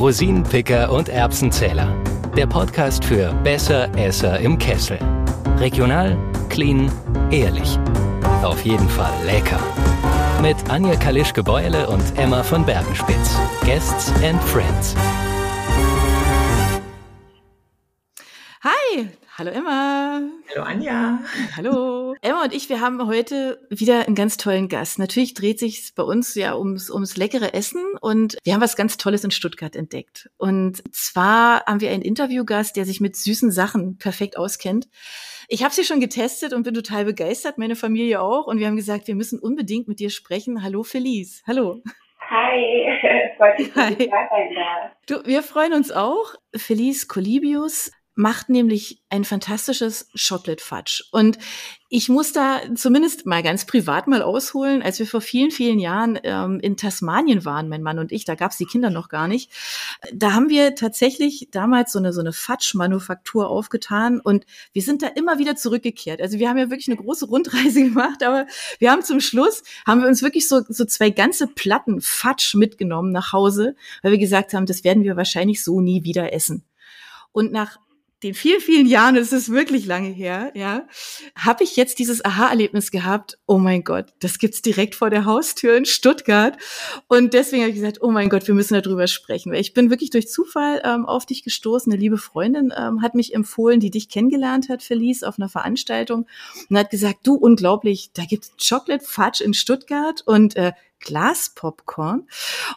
Rosinenpicker 0.00 0.90
und 0.90 1.10
Erbsenzähler. 1.10 1.94
Der 2.34 2.46
Podcast 2.46 3.04
für 3.04 3.34
Besser 3.44 3.94
Esser 3.98 4.40
im 4.40 4.56
Kessel. 4.56 4.98
Regional, 5.58 6.16
clean, 6.48 6.90
ehrlich. 7.30 7.78
Auf 8.42 8.64
jeden 8.64 8.88
Fall 8.88 9.12
lecker. 9.26 9.60
Mit 10.40 10.56
Anja 10.70 10.96
Kalischke-Beule 10.96 11.86
und 11.86 12.02
Emma 12.16 12.42
von 12.42 12.64
Bergenspitz. 12.64 13.38
Guests 13.62 14.10
and 14.24 14.42
Friends. 14.44 14.96
Hi, 18.64 19.06
hallo 19.36 19.50
Emma. 19.50 20.22
Hallo 20.48 20.64
Anja. 20.64 21.18
Hallo. 21.58 21.99
Emma 22.22 22.44
und 22.44 22.54
ich, 22.54 22.68
wir 22.68 22.82
haben 22.82 23.06
heute 23.06 23.66
wieder 23.70 24.06
einen 24.06 24.14
ganz 24.14 24.36
tollen 24.36 24.68
Gast. 24.68 24.98
Natürlich 24.98 25.32
dreht 25.32 25.58
sich 25.58 25.94
bei 25.94 26.02
uns 26.02 26.34
ja 26.34 26.54
ums, 26.54 26.90
ums 26.90 27.16
leckere 27.16 27.54
Essen 27.54 27.82
und 28.02 28.36
wir 28.44 28.52
haben 28.52 28.60
was 28.60 28.76
ganz 28.76 28.98
Tolles 28.98 29.24
in 29.24 29.30
Stuttgart 29.30 29.74
entdeckt. 29.74 30.28
Und 30.36 30.82
zwar 30.94 31.64
haben 31.64 31.80
wir 31.80 31.90
einen 31.90 32.02
Interviewgast, 32.02 32.76
der 32.76 32.84
sich 32.84 33.00
mit 33.00 33.16
süßen 33.16 33.50
Sachen 33.50 33.96
perfekt 33.96 34.36
auskennt. 34.36 34.88
Ich 35.48 35.64
habe 35.64 35.72
sie 35.72 35.82
schon 35.82 35.98
getestet 35.98 36.52
und 36.52 36.62
bin 36.62 36.74
total 36.74 37.06
begeistert, 37.06 37.56
meine 37.56 37.74
Familie 37.74 38.20
auch. 38.20 38.46
Und 38.46 38.58
wir 38.58 38.66
haben 38.66 38.76
gesagt, 38.76 39.06
wir 39.06 39.14
müssen 39.14 39.38
unbedingt 39.38 39.88
mit 39.88 39.98
dir 39.98 40.10
sprechen. 40.10 40.62
Hallo 40.62 40.82
Felice. 40.82 41.42
Hallo. 41.46 41.82
Hi, 42.28 42.98
freut 43.38 43.58
mich, 43.58 43.72
dass 43.72 43.90
ich 43.92 44.10
da 44.10 44.28
sein 44.28 44.54
darf. 44.54 44.92
Du, 45.06 45.26
wir 45.26 45.42
freuen 45.42 45.72
uns 45.72 45.90
auch. 45.90 46.34
Felice 46.54 47.08
Colibius 47.08 47.90
macht 48.20 48.50
nämlich 48.50 49.02
ein 49.08 49.24
fantastisches 49.24 50.08
Chocolate 50.14 50.62
Fudge. 50.62 51.04
Und 51.10 51.38
ich 51.88 52.08
muss 52.08 52.32
da 52.32 52.60
zumindest 52.74 53.24
mal 53.24 53.42
ganz 53.42 53.64
privat 53.64 54.06
mal 54.06 54.22
ausholen, 54.22 54.82
als 54.82 54.98
wir 54.98 55.06
vor 55.06 55.22
vielen, 55.22 55.50
vielen 55.50 55.78
Jahren 55.78 56.18
ähm, 56.22 56.60
in 56.60 56.76
Tasmanien 56.76 57.44
waren, 57.44 57.68
mein 57.68 57.82
Mann 57.82 57.98
und 57.98 58.12
ich, 58.12 58.26
da 58.26 58.34
gab's 58.34 58.58
die 58.58 58.66
Kinder 58.66 58.90
noch 58.90 59.08
gar 59.08 59.26
nicht. 59.26 59.50
Da 60.12 60.34
haben 60.34 60.50
wir 60.50 60.74
tatsächlich 60.74 61.48
damals 61.50 61.92
so 61.92 61.98
eine, 61.98 62.12
so 62.12 62.20
eine 62.20 62.32
Fudge-Manufaktur 62.32 63.48
aufgetan 63.48 64.20
und 64.20 64.44
wir 64.72 64.82
sind 64.82 65.02
da 65.02 65.08
immer 65.08 65.38
wieder 65.38 65.56
zurückgekehrt. 65.56 66.20
Also 66.20 66.38
wir 66.38 66.48
haben 66.48 66.58
ja 66.58 66.68
wirklich 66.70 66.88
eine 66.88 66.96
große 66.96 67.24
Rundreise 67.24 67.82
gemacht, 67.84 68.22
aber 68.22 68.46
wir 68.78 68.90
haben 68.90 69.02
zum 69.02 69.20
Schluss, 69.20 69.62
haben 69.86 70.02
wir 70.02 70.08
uns 70.08 70.22
wirklich 70.22 70.46
so, 70.46 70.60
so 70.68 70.84
zwei 70.84 71.08
ganze 71.08 71.46
Platten 71.46 72.02
Fudge 72.02 72.52
mitgenommen 72.54 73.12
nach 73.12 73.32
Hause, 73.32 73.74
weil 74.02 74.12
wir 74.12 74.18
gesagt 74.18 74.52
haben, 74.52 74.66
das 74.66 74.84
werden 74.84 75.04
wir 75.04 75.16
wahrscheinlich 75.16 75.64
so 75.64 75.80
nie 75.80 76.04
wieder 76.04 76.34
essen. 76.34 76.64
Und 77.32 77.52
nach 77.52 77.78
den 78.22 78.34
vielen, 78.34 78.60
vielen 78.60 78.86
Jahren, 78.86 79.16
es 79.16 79.32
ist 79.32 79.50
wirklich 79.50 79.86
lange 79.86 80.08
her, 80.08 80.52
ja, 80.54 80.86
habe 81.34 81.64
ich 81.64 81.76
jetzt 81.76 81.98
dieses 81.98 82.24
Aha-Erlebnis 82.24 82.90
gehabt, 82.90 83.38
oh 83.46 83.58
mein 83.58 83.82
Gott, 83.82 84.06
das 84.20 84.38
gibt's 84.38 84.60
direkt 84.60 84.94
vor 84.94 85.08
der 85.08 85.24
Haustür 85.24 85.76
in 85.76 85.86
Stuttgart. 85.86 86.56
Und 87.08 87.32
deswegen 87.32 87.62
habe 87.62 87.70
ich 87.70 87.76
gesagt, 87.76 87.98
oh 88.02 88.10
mein 88.10 88.28
Gott, 88.28 88.46
wir 88.46 88.54
müssen 88.54 88.80
darüber 88.80 89.06
sprechen. 89.06 89.52
Weil 89.52 89.60
ich 89.60 89.72
bin 89.72 89.88
wirklich 89.88 90.10
durch 90.10 90.28
Zufall 90.28 90.82
ähm, 90.84 91.06
auf 91.06 91.24
dich 91.24 91.42
gestoßen. 91.42 91.90
Eine 91.90 92.00
liebe 92.00 92.18
Freundin 92.18 92.72
ähm, 92.76 93.02
hat 93.02 93.14
mich 93.14 93.34
empfohlen, 93.34 93.80
die 93.80 93.90
dich 93.90 94.08
kennengelernt 94.08 94.68
hat, 94.68 94.82
Felice, 94.82 95.26
auf 95.26 95.38
einer 95.38 95.48
Veranstaltung 95.48 96.26
und 96.68 96.78
hat 96.78 96.90
gesagt, 96.90 97.26
du, 97.26 97.34
unglaublich, 97.34 98.10
da 98.12 98.24
gibt's 98.24 98.52
Chocolate 98.56 99.04
Fudge 99.04 99.42
in 99.42 99.54
Stuttgart 99.54 100.22
und 100.26 100.56
äh, 100.56 100.72
Glaspopcorn. 101.00 102.28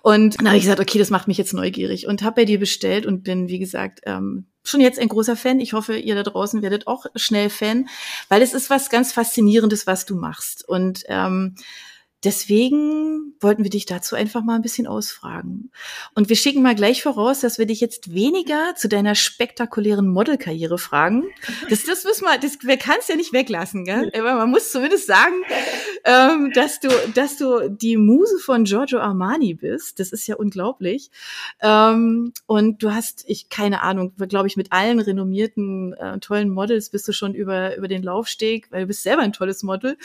Und 0.02 0.40
dann 0.40 0.48
habe 0.48 0.58
ich 0.58 0.64
gesagt, 0.64 0.80
okay, 0.80 0.98
das 0.98 1.10
macht 1.10 1.28
mich 1.28 1.38
jetzt 1.38 1.54
neugierig 1.54 2.08
und 2.08 2.24
habe 2.24 2.42
bei 2.42 2.46
dir 2.46 2.60
bestellt 2.60 3.06
und 3.06 3.24
bin, 3.24 3.50
wie 3.50 3.60
gesagt, 3.60 4.02
ähm, 4.06 4.48
schon 4.64 4.82
jetzt 4.82 5.00
ein 5.00 5.10
großer 5.10 5.36
Fan. 5.36 5.60
Ich 5.60 5.74
hoffe, 5.74 5.98
ihr 5.98 6.16
da 6.16 6.24
draußen 6.24 6.62
werdet 6.62 6.88
auch 6.88 7.06
schnell 7.16 7.50
Fan, 7.50 7.90
weil 8.30 8.42
es 8.42 8.54
ist 8.54 8.70
was 8.70 8.90
ganz 8.90 9.14
Faszinierendes, 9.14 9.88
was 9.88 10.06
du 10.06 10.16
machst. 10.16 10.68
Und 10.68 11.04
ähm, 11.08 11.56
Deswegen 12.24 13.36
wollten 13.42 13.64
wir 13.64 13.70
dich 13.70 13.86
dazu 13.86 14.16
einfach 14.16 14.44
mal 14.44 14.56
ein 14.56 14.62
bisschen 14.62 14.88
ausfragen. 14.88 15.72
Und 16.16 16.30
wir 16.30 16.38
schicken 16.38 16.62
mal 16.62 16.76
gleich 16.76 17.04
voraus, 17.04 17.42
dass 17.42 17.58
wir 17.58 17.66
dich 17.66 17.82
jetzt 17.82 18.14
weniger 18.14 18.76
zu 18.78 18.88
deiner 18.88 19.14
spektakulären 19.14 20.08
Modelkarriere 20.08 20.78
fragen. 20.78 21.26
Das, 21.70 21.84
das 21.84 22.06
müssen 22.06 22.24
wir, 22.24 22.38
das, 22.38 22.60
wir 22.62 22.78
kann 22.78 22.96
es 23.00 23.10
ja 23.10 23.18
nicht 23.18 23.34
weglassen, 23.34 23.84
gell? 23.84 24.10
Aber 24.18 24.36
man 24.36 24.52
muss 24.52 24.72
zumindest 24.72 25.08
sagen, 25.08 25.34
ähm, 26.04 26.52
dass 26.54 26.80
du, 26.80 26.90
dass 27.14 27.38
du 27.38 27.70
die 27.70 27.98
Muse 27.98 28.38
von 28.40 28.66
Giorgio 28.66 29.00
Armani 29.00 29.54
bist. 29.54 30.00
Das 30.00 30.12
ist 30.12 30.28
ja 30.28 30.36
unglaublich. 30.36 31.12
Ähm, 31.62 32.34
und 32.46 32.84
du 32.84 32.94
hast, 32.94 33.24
ich 33.28 33.50
keine 33.50 33.82
Ahnung, 33.82 34.14
glaube 34.28 34.48
ich, 34.48 34.58
mit 34.58 34.72
allen 34.72 35.00
renommierten 35.00 35.94
äh, 35.94 36.20
tollen 36.20 36.50
Models 36.50 36.90
bist 36.90 37.08
du 37.08 37.14
schon 37.14 37.34
über 37.34 37.78
über 37.78 37.88
den 37.88 38.04
Laufsteg, 38.04 38.72
weil 38.72 38.82
du 38.82 38.88
bist 38.88 39.04
selber 39.04 39.22
ein 39.22 39.34
tolles 39.34 39.64
Model. 39.64 39.98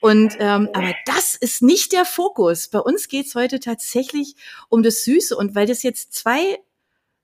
Und 0.00 0.36
ähm, 0.38 0.68
aber 0.72 0.94
das 1.06 1.34
ist 1.34 1.62
nicht 1.62 1.92
der 1.92 2.04
Fokus. 2.04 2.68
Bei 2.68 2.80
uns 2.80 3.08
geht's 3.08 3.34
heute 3.34 3.60
tatsächlich 3.60 4.36
um 4.68 4.82
das 4.82 5.04
Süße. 5.04 5.36
Und 5.36 5.54
weil 5.54 5.66
das 5.66 5.82
jetzt 5.82 6.12
zwei 6.12 6.58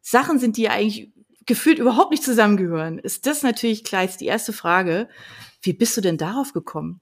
Sachen 0.00 0.38
sind, 0.38 0.56
die 0.56 0.68
eigentlich 0.68 1.10
gefühlt 1.46 1.78
überhaupt 1.78 2.10
nicht 2.10 2.22
zusammengehören, 2.22 2.98
ist 2.98 3.26
das 3.26 3.42
natürlich 3.42 3.84
klar 3.84 4.02
jetzt 4.02 4.20
die 4.20 4.26
erste 4.26 4.52
Frage. 4.52 5.08
Wie 5.60 5.72
bist 5.72 5.96
du 5.96 6.00
denn 6.00 6.16
darauf 6.16 6.52
gekommen? 6.52 7.00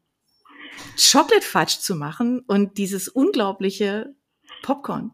Chocolate 0.97 1.45
Fudge 1.45 1.79
zu 1.81 1.95
machen 1.95 2.45
und 2.47 2.79
dieses 2.79 3.09
unglaubliche 3.09 4.15
Popcorn. 4.63 5.13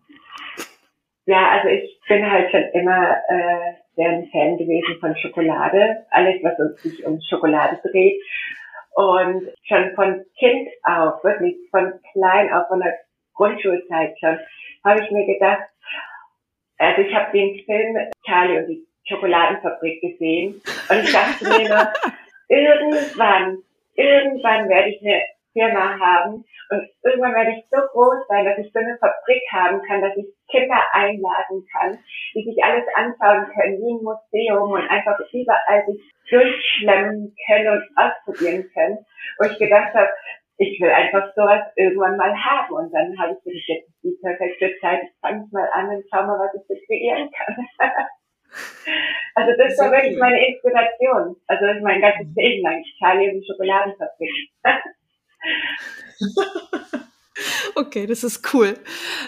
Ja, 1.27 1.51
also 1.51 1.69
ich 1.69 2.01
bin 2.09 2.29
halt 2.31 2.51
schon 2.51 2.65
immer 2.73 3.17
äh, 3.29 3.75
sehr 3.97 4.09
ein 4.09 4.29
Fan 4.31 4.57
gewesen 4.57 4.99
von 5.01 5.17
Schokolade. 5.17 6.07
Alles, 6.11 6.43
was 6.43 6.59
uns 6.59 6.83
sich 6.83 7.05
um 7.05 7.21
Schokolade 7.29 7.79
dreht. 7.83 8.21
Und 8.95 9.49
schon 9.65 9.95
von 9.95 10.25
Kind 10.39 10.69
auf, 10.85 11.23
wirklich 11.23 11.57
von 11.71 11.93
klein 12.13 12.53
auf, 12.53 12.67
von 12.69 12.81
der 12.81 12.95
Grundschulzeit 13.35 14.19
schon, 14.19 14.39
habe 14.85 15.05
ich 15.05 15.11
mir 15.11 15.27
gedacht, 15.27 15.69
also 16.79 17.03
ich 17.03 17.15
habe 17.15 17.31
den 17.33 17.65
Film 17.65 17.97
Charlie 18.27 18.59
und 18.59 18.67
die 18.69 18.87
Schokoladenfabrik 19.09 20.01
gesehen 20.01 20.61
und 20.89 20.99
ich 21.03 21.13
dachte 21.13 21.45
mir 21.45 21.69
nur, 21.69 21.93
irgendwann, 22.49 23.59
irgendwann 23.95 24.69
werde 24.69 24.91
ich 24.91 25.01
eine 25.03 25.21
Firma 25.59 25.99
haben 25.99 26.45
und 26.71 26.89
irgendwann 27.03 27.35
werde 27.35 27.53
ich 27.57 27.65
so 27.71 27.81
groß 27.81 28.27
sein, 28.29 28.45
dass 28.45 28.59
ich 28.59 28.71
so 28.73 28.79
eine 28.79 28.99
Fabrik 28.99 29.43
haben 29.53 29.81
kann, 29.83 30.03
dass 30.03 30.17
ich 30.17 30.27
Kinder 30.51 30.79
einladen 30.93 31.65
kann, 31.73 31.99
die 32.35 32.45
sich 32.45 32.63
alles 32.63 32.85
anschauen 32.95 33.49
können, 33.55 33.81
wie 33.81 33.97
ein 33.97 34.05
Museum 34.05 34.71
und 34.73 34.89
einfach 34.89 35.19
überall 35.33 35.85
sich 35.87 36.01
durchschlemmen 36.29 37.35
können 37.47 37.69
und 37.69 37.85
ausprobieren 37.97 38.69
können. 38.75 38.99
Wo 39.39 39.47
ich 39.47 39.59
gedacht 39.59 39.95
habe, 39.95 40.11
ich 40.59 40.79
will 40.81 40.91
einfach 40.91 41.33
sowas 41.35 41.73
irgendwann 41.77 42.19
mal 42.19 42.35
haben. 42.37 42.75
Und 42.75 42.93
dann 42.93 43.17
habe 43.19 43.33
ich 43.33 43.45
gedacht, 43.45 43.69
jetzt 43.69 43.89
ist 43.89 44.03
die 44.03 44.19
perfekte 44.21 44.79
Zeit, 44.81 45.01
ich 45.05 45.21
fange 45.21 45.49
mal 45.51 45.69
an 45.73 45.89
und 45.89 46.05
schau 46.13 46.23
mal, 46.27 46.39
was 46.39 46.55
ich 46.55 46.67
so 46.69 46.75
kreieren 46.87 47.31
kann. 47.33 47.57
also 49.37 49.53
das 49.57 49.79
war 49.79 49.93
wirklich 49.93 50.19
meine 50.19 50.47
Inspiration. 50.49 51.37
Also 51.47 51.65
mein 51.81 52.03
ganzes 52.03 52.29
Leben 52.37 52.63
lang. 52.63 52.85
Charlie 52.99 53.31
und 53.31 53.41
die 53.41 53.47
Schokoladenfabrik. 53.47 54.31
Okay, 57.75 58.06
das 58.06 58.25
ist 58.25 58.53
cool. 58.53 58.75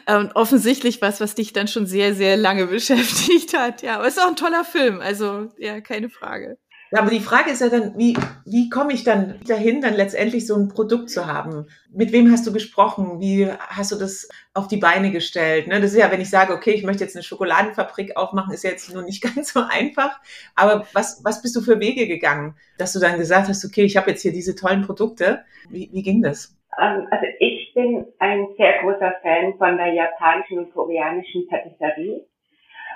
Und 0.07 0.35
offensichtlich 0.35 1.01
was, 1.01 1.21
was 1.21 1.35
dich 1.35 1.53
dann 1.53 1.69
schon 1.69 1.87
sehr, 1.87 2.15
sehr 2.15 2.37
lange 2.37 2.67
beschäftigt 2.69 3.57
hat. 3.57 3.83
Ja, 3.83 3.97
aber 3.97 4.07
es 4.07 4.17
ist 4.17 4.23
auch 4.23 4.29
ein 4.29 4.37
toller 4.37 4.65
Film. 4.65 5.01
Also, 5.01 5.49
ja, 5.59 5.81
keine 5.81 6.11
Frage. 6.11 6.59
Ja, 6.93 7.01
aber 7.01 7.11
die 7.11 7.21
Frage 7.21 7.51
ist 7.51 7.61
ja 7.61 7.69
dann, 7.69 7.97
wie, 7.97 8.17
wie 8.45 8.69
komme 8.69 8.93
ich 8.93 9.05
dann 9.05 9.39
dahin, 9.47 9.81
dann 9.81 9.95
letztendlich 9.95 10.45
so 10.45 10.57
ein 10.57 10.69
Produkt 10.69 11.09
zu 11.09 11.27
haben? 11.27 11.67
Mit 11.93 12.11
wem 12.11 12.33
hast 12.33 12.49
du 12.49 12.53
gesprochen? 12.53 13.21
Wie 13.21 13.49
hast 13.49 13.93
du 13.93 13.97
das 13.97 14.29
auf 14.55 14.67
die 14.67 14.79
Beine 14.79 15.13
gestellt? 15.13 15.69
Ne? 15.69 15.81
Das 15.81 15.93
ist 15.93 15.99
ja, 15.99 16.11
wenn 16.11 16.21
ich 16.21 16.31
sage, 16.31 16.53
okay, 16.53 16.73
ich 16.73 16.83
möchte 16.83 17.05
jetzt 17.05 17.15
eine 17.15 17.23
Schokoladenfabrik 17.23 18.17
aufmachen, 18.17 18.53
ist 18.53 18.65
jetzt 18.65 18.93
nur 18.93 19.03
nicht 19.03 19.23
ganz 19.35 19.53
so 19.53 19.61
einfach. 19.69 20.19
Aber 20.57 20.85
was, 20.93 21.23
was 21.25 21.43
bist 21.43 21.55
du 21.55 21.61
für 21.61 21.79
Wege 21.79 22.09
gegangen, 22.09 22.57
dass 22.77 22.93
du 22.93 22.99
dann 22.99 23.19
gesagt 23.19 23.49
hast, 23.49 23.65
okay, 23.65 23.85
ich 23.85 23.97
habe 23.97 24.11
jetzt 24.11 24.23
hier 24.23 24.33
diese 24.33 24.57
tollen 24.57 24.83
Produkte. 24.83 25.45
Wie, 25.69 25.91
wie 25.93 26.03
ging 26.03 26.23
das? 26.23 26.57
Ähm, 26.77 27.07
also 27.11 27.27
ich 27.39 27.73
bin 27.73 28.05
ein 28.19 28.49
sehr 28.57 28.83
großer 28.83 29.15
Fan 29.23 29.55
von 29.59 29.77
der 29.77 29.93
japanischen 29.93 30.59
und 30.59 30.73
koreanischen 30.73 31.47
Patisserie. 31.49 32.27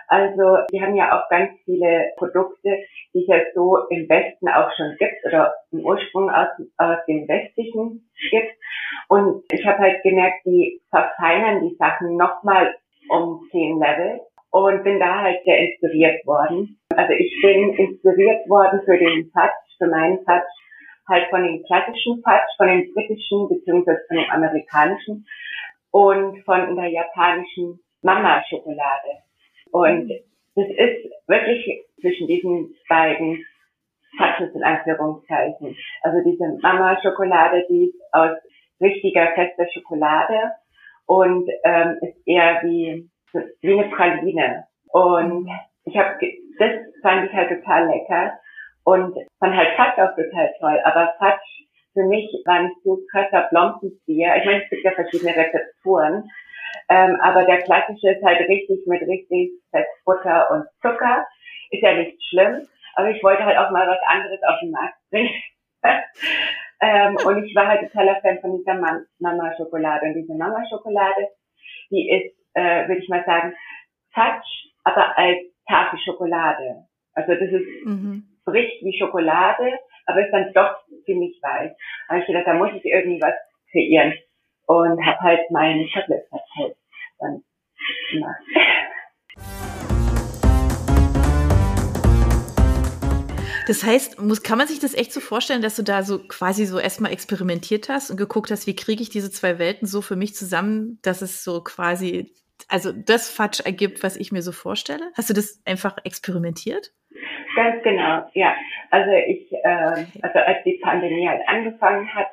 Also 0.09 0.59
die 0.73 0.81
haben 0.83 0.95
ja 0.95 1.19
auch 1.19 1.29
ganz 1.29 1.51
viele 1.65 2.13
Produkte, 2.17 2.79
die 3.15 3.21
es 3.23 3.27
ja 3.27 3.39
so 3.55 3.79
im 3.91 4.09
Westen 4.09 4.49
auch 4.49 4.71
schon 4.77 4.97
gibt 4.99 5.25
oder 5.27 5.55
im 5.73 5.85
Ursprung 5.85 6.31
aus, 6.31 6.49
aus 6.79 6.99
dem 7.09 7.27
Westlichen 7.29 8.09
gibt. 8.31 8.53
Und 9.09 9.45
ich 9.51 9.65
habe 9.67 9.79
halt 9.79 10.03
gemerkt, 10.03 10.45
die 10.45 10.81
verfeinern 10.91 11.69
die 11.69 11.77
Sachen 11.77 12.17
nochmal 12.17 12.75
um 13.09 13.49
zehn 13.51 13.79
Level 13.79 14.21
und 14.51 14.85
bin 14.85 15.01
da 15.01 15.23
halt 15.23 15.43
sehr 15.45 15.59
inspiriert 15.59 16.25
worden. 16.27 16.79
Also 16.95 17.13
ich 17.13 17.35
bin 17.43 17.75
inspiriert 17.75 18.49
worden 18.49 18.81
für 18.85 18.97
den 18.97 19.31
Touch, 19.33 19.51
für 19.79 19.89
meinen 19.89 20.25
Touch, 20.25 20.47
halt 21.09 21.29
von 21.31 21.43
dem 21.43 21.63
klassischen 21.65 22.23
Touch, 22.23 22.57
von 22.57 22.69
dem 22.69 22.93
britischen 22.95 23.49
beziehungsweise 23.49 24.01
von 24.09 24.17
dem 24.17 24.31
amerikanischen 24.31 25.27
und 25.91 26.43
von 26.45 26.77
der 26.77 26.89
japanischen 26.89 27.81
Mama-Schokolade. 28.03 29.25
Und 29.75 30.09
das 30.55 30.69
ist 30.69 31.11
wirklich 31.27 31.85
zwischen 32.01 32.29
diesen 32.29 32.77
beiden 32.89 33.45
Touches 34.17 34.55
in 34.55 34.63
Anführungszeichen. 34.63 35.77
Also 36.03 36.19
diese 36.25 36.57
Mama-Schokolade, 36.63 37.67
die 37.69 37.87
ist 37.87 38.01
aus 38.13 38.39
richtiger, 38.81 39.33
fester 39.35 39.67
Schokolade 39.73 40.53
und 41.07 41.51
ähm, 41.65 41.97
ist 42.03 42.17
eher 42.25 42.61
wie, 42.63 43.11
wie 43.63 43.73
eine 43.73 43.91
Praline. 43.91 44.65
Und 44.93 45.51
ich 45.87 45.97
habe, 45.97 46.21
das 46.61 46.71
fand 47.03 47.29
ich 47.29 47.33
halt 47.33 47.49
total 47.61 47.89
lecker 47.89 48.33
und 48.85 49.17
fand 49.41 49.57
halt 49.57 49.75
Fatsch 49.77 49.99
auch 49.99 50.15
total 50.15 50.55
toll. 50.61 50.81
Aber 50.85 51.15
Fatsch 51.19 51.65
für 51.95 52.05
mich 52.05 52.31
war 52.45 52.63
nicht 52.63 52.77
so 52.85 53.01
krasser 53.11 53.49
Blomkenzieher. 53.51 54.37
Ich 54.37 54.45
meine, 54.45 54.63
es 54.63 54.71
gibt 54.71 54.85
ja 54.85 54.93
verschiedene 54.93 55.35
Rezepturen. 55.35 56.31
Ähm, 56.89 57.19
aber 57.21 57.45
der 57.45 57.63
klassische 57.63 58.11
ist 58.11 58.25
halt 58.25 58.41
richtig 58.49 58.87
mit 58.87 59.03
richtig 59.03 59.53
Fett, 59.71 59.87
Butter 60.05 60.51
und 60.51 60.65
Zucker. 60.83 61.27
Ist 61.71 61.83
ja 61.83 61.95
nicht 61.95 62.23
schlimm. 62.29 62.67
Aber 62.97 63.11
ich 63.11 63.23
wollte 63.23 63.45
halt 63.45 63.59
auch 63.59 63.71
mal 63.71 63.89
was 63.89 63.99
anderes 64.07 64.41
auf 64.47 64.61
den 64.61 64.71
Markt 64.71 64.97
bringen. 65.11 65.43
ähm, 66.81 67.17
und 67.25 67.45
ich 67.45 67.55
war 67.55 67.67
halt 67.67 67.91
totaler 67.91 68.21
Fan 68.21 68.41
von 68.41 68.57
dieser 68.57 68.75
Mama-Schokolade. 69.19 70.07
Und 70.07 70.15
diese 70.15 70.35
Mama-Schokolade, 70.35 71.29
die 71.91 72.11
ist, 72.11 72.37
äh, 72.55 72.87
würde 72.89 73.01
ich 73.01 73.09
mal 73.09 73.25
sagen, 73.25 73.55
Fatsch, 74.13 74.47
aber 74.85 75.19
als 75.19 75.39
Tafelschokolade. 75.69 76.87
Also 77.15 77.33
das 77.33 77.51
ist, 77.51 77.87
mhm. 77.87 78.25
bricht 78.45 78.83
wie 78.85 78.97
Schokolade, 78.99 79.79
aber 80.07 80.25
ist 80.25 80.33
dann 80.33 80.53
doch 80.53 80.77
ziemlich 81.05 81.39
weich. 81.43 81.73
Da 82.07 82.15
habe 82.15 82.21
ich 82.21 82.27
gedacht, 82.27 82.47
da 82.47 82.55
muss 82.55 82.71
ich 82.75 82.85
irgendwie 82.85 83.21
was 83.21 83.35
kreieren. 83.71 84.15
Und 84.67 85.05
habe 85.05 85.21
halt 85.21 85.51
meinen 85.51 85.87
Chocolate 85.93 86.27
halt 86.57 86.77
dann 87.19 87.45
gemacht. 88.11 88.41
Das 93.67 93.83
heißt, 93.83 94.21
muss, 94.21 94.43
kann 94.43 94.59
man 94.59 94.67
sich 94.67 94.79
das 94.79 94.95
echt 94.95 95.13
so 95.13 95.21
vorstellen, 95.21 95.63
dass 95.63 95.77
du 95.77 95.83
da 95.83 96.03
so 96.03 96.19
quasi 96.19 96.67
so 96.67 96.79
erstmal 96.79 97.13
experimentiert 97.13 97.89
hast 97.89 98.11
und 98.11 98.19
geguckt 98.19 98.51
hast, 98.51 98.67
wie 98.67 98.77
kriege 98.77 99.03
ich 99.03 99.09
diese 99.09 99.31
zwei 99.31 99.59
Welten 99.59 99.87
so 99.87 100.03
für 100.03 100.17
mich 100.17 100.35
zusammen, 100.35 100.99
dass 101.03 101.23
es 101.23 101.45
so 101.45 101.63
quasi, 101.63 102.35
also 102.69 102.93
das 102.93 103.31
Fatsch 103.31 103.61
ergibt, 103.61 104.03
was 104.03 104.17
ich 104.17 104.33
mir 104.33 104.43
so 104.43 104.53
vorstelle? 104.53 105.11
Hast 105.17 105.31
du 105.31 105.35
das 105.35 105.63
einfach 105.65 105.97
experimentiert? 106.05 106.93
Ganz 107.57 107.83
genau, 107.83 108.29
ja. 108.35 108.55
Also 108.91 109.11
ich, 109.13 109.51
äh, 109.53 110.07
also 110.21 110.39
als 110.41 110.63
die 110.65 110.79
Pandemie 110.83 111.29
halt 111.29 111.41
angefangen 111.47 112.13
hat, 112.15 112.27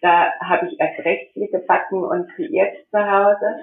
da 0.00 0.32
habe 0.40 0.68
ich 0.68 0.78
erst 0.78 1.04
recht 1.04 1.32
viel 1.32 1.48
gebacken 1.48 2.02
und 2.04 2.28
kreiert 2.34 2.76
zu 2.90 2.98
Hause. 2.98 3.56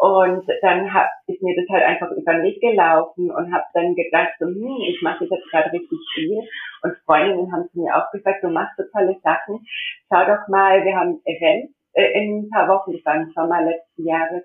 Und 0.00 0.44
dann 0.60 0.92
hab, 0.92 1.08
ist 1.28 1.40
mir 1.40 1.54
das 1.54 1.68
halt 1.70 1.84
einfach 1.84 2.10
über 2.10 2.42
Weg 2.42 2.60
gelaufen 2.60 3.30
und 3.30 3.54
habe 3.54 3.64
dann 3.74 3.94
gedacht, 3.94 4.32
so, 4.40 4.46
hm, 4.46 4.76
ich 4.88 5.00
mache 5.02 5.24
jetzt 5.24 5.50
gerade 5.50 5.72
richtig 5.72 5.98
viel. 6.14 6.40
Und 6.82 6.96
Freundinnen 7.06 7.52
haben 7.52 7.68
zu 7.70 7.80
mir 7.80 7.96
auch 7.96 8.10
gesagt, 8.10 8.42
du 8.42 8.48
machst 8.48 8.76
so 8.76 8.82
tolle 8.92 9.16
Sachen. 9.22 9.64
Schau 10.12 10.26
doch 10.26 10.48
mal, 10.48 10.84
wir 10.84 10.96
haben 10.96 11.10
ein 11.10 11.20
Event 11.24 11.70
äh, 11.92 12.20
in 12.20 12.38
ein 12.38 12.50
paar 12.50 12.68
Wochen, 12.68 12.92
das 12.92 13.04
war 13.04 13.14
im 13.14 13.32
Sommer 13.34 13.62
letzten 13.62 14.04
Jahres. 14.04 14.42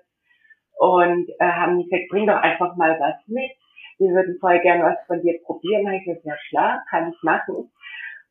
Und 0.78 1.28
äh, 1.40 1.44
haben 1.44 1.82
gesagt, 1.82 2.08
bring 2.10 2.26
doch 2.26 2.40
einfach 2.40 2.76
mal 2.76 2.98
was 3.00 3.16
mit. 3.26 3.50
Wir 3.98 4.10
würden 4.12 4.38
voll 4.40 4.60
gerne 4.60 4.84
was 4.84 5.06
von 5.06 5.20
dir 5.20 5.38
probieren. 5.44 5.84
Da 5.84 5.90
habe 5.90 5.98
ich 5.98 6.04
gesagt, 6.04 6.24
ja 6.24 6.36
klar, 6.48 6.82
kann 6.88 7.12
ich 7.12 7.22
machen. 7.22 7.70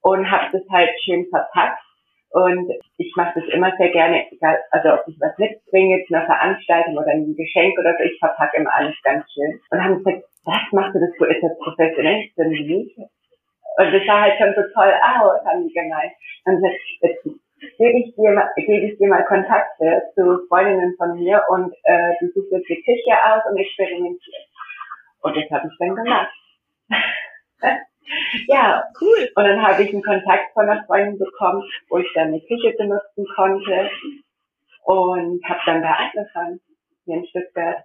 Und 0.02 0.32
habe 0.32 0.58
das 0.58 0.64
halt 0.72 0.90
schön 1.04 1.28
verpackt 1.30 1.84
und 2.32 2.72
ich 2.98 3.14
mache 3.16 3.40
das 3.40 3.50
immer 3.50 3.72
sehr 3.78 3.90
gerne, 3.90 4.32
egal, 4.32 4.60
also 4.72 4.94
ob 4.94 5.08
ich 5.08 5.18
was 5.20 5.36
mitbringe 5.38 6.04
zu 6.06 6.16
einer 6.16 6.26
Veranstaltung 6.26 6.98
oder 6.98 7.08
ein 7.08 7.36
Geschenk 7.36 7.78
oder 7.80 7.96
so, 7.98 8.04
ich 8.04 8.20
verpacke 8.20 8.58
immer 8.58 8.74
alles 8.74 8.96
ganz 9.04 9.26
schön. 9.34 9.60
Und 9.72 9.84
haben 9.84 9.98
gesagt, 9.98 10.24
was 10.46 10.62
machst 10.72 10.96
du 10.96 11.00
das, 11.00 11.10
wo 11.18 11.26
ist 11.26 11.42
das 11.42 11.58
professionell? 11.58 12.30
Bin 12.36 12.50
nicht. 12.50 12.98
Und 12.98 13.94
das 13.94 14.06
sah 14.06 14.22
halt 14.22 14.38
schon 14.38 14.54
so 14.54 14.62
toll 14.74 14.94
aus, 14.94 15.46
haben 15.46 15.68
die 15.68 15.74
gemeint. 15.74 16.12
Und 16.46 16.56
gesagt, 16.56 16.76
jetzt 17.02 17.78
gebe 17.78 18.00
ich 18.00 18.16
dir 18.16 18.32
mal, 18.32 18.50
gebe 18.56 18.86
ich 18.86 18.98
dir 18.98 19.08
mal 19.08 19.26
Kontakte 19.26 20.04
zu 20.14 20.46
Freundinnen 20.50 20.94
von 20.98 21.18
mir 21.18 21.44
und 21.50 21.74
äh, 21.84 22.14
du 22.20 22.28
suchst 22.28 22.52
jetzt 22.52 22.70
die 22.70 22.84
Küche 22.84 23.18
aus 23.26 23.42
und 23.50 23.58
experimentierst. 23.58 24.50
Und 25.22 25.36
das 25.36 25.50
habe 25.50 25.68
ich 25.68 25.78
dann 25.80 25.96
gemacht. 25.96 26.32
Ja, 28.48 28.84
cool. 29.02 29.30
Und 29.36 29.44
dann 29.44 29.62
habe 29.62 29.84
ich 29.84 29.90
einen 29.94 30.04
Kontakt 30.04 30.54
von 30.54 30.68
einer 30.68 30.84
Freundin 30.86 31.20
bekommen, 31.20 31.64
wo 31.90 31.98
ich 32.00 32.08
dann 32.16 32.30
eine 32.30 32.42
Küche 32.42 32.74
benutzen 32.78 33.26
konnte 33.36 33.90
und 34.84 35.44
habe 35.46 35.60
dann 35.66 35.82
da 35.82 35.94
angefangen, 35.94 36.60
hier 37.06 37.18
in 37.18 37.28
Stuttgart. 37.28 37.78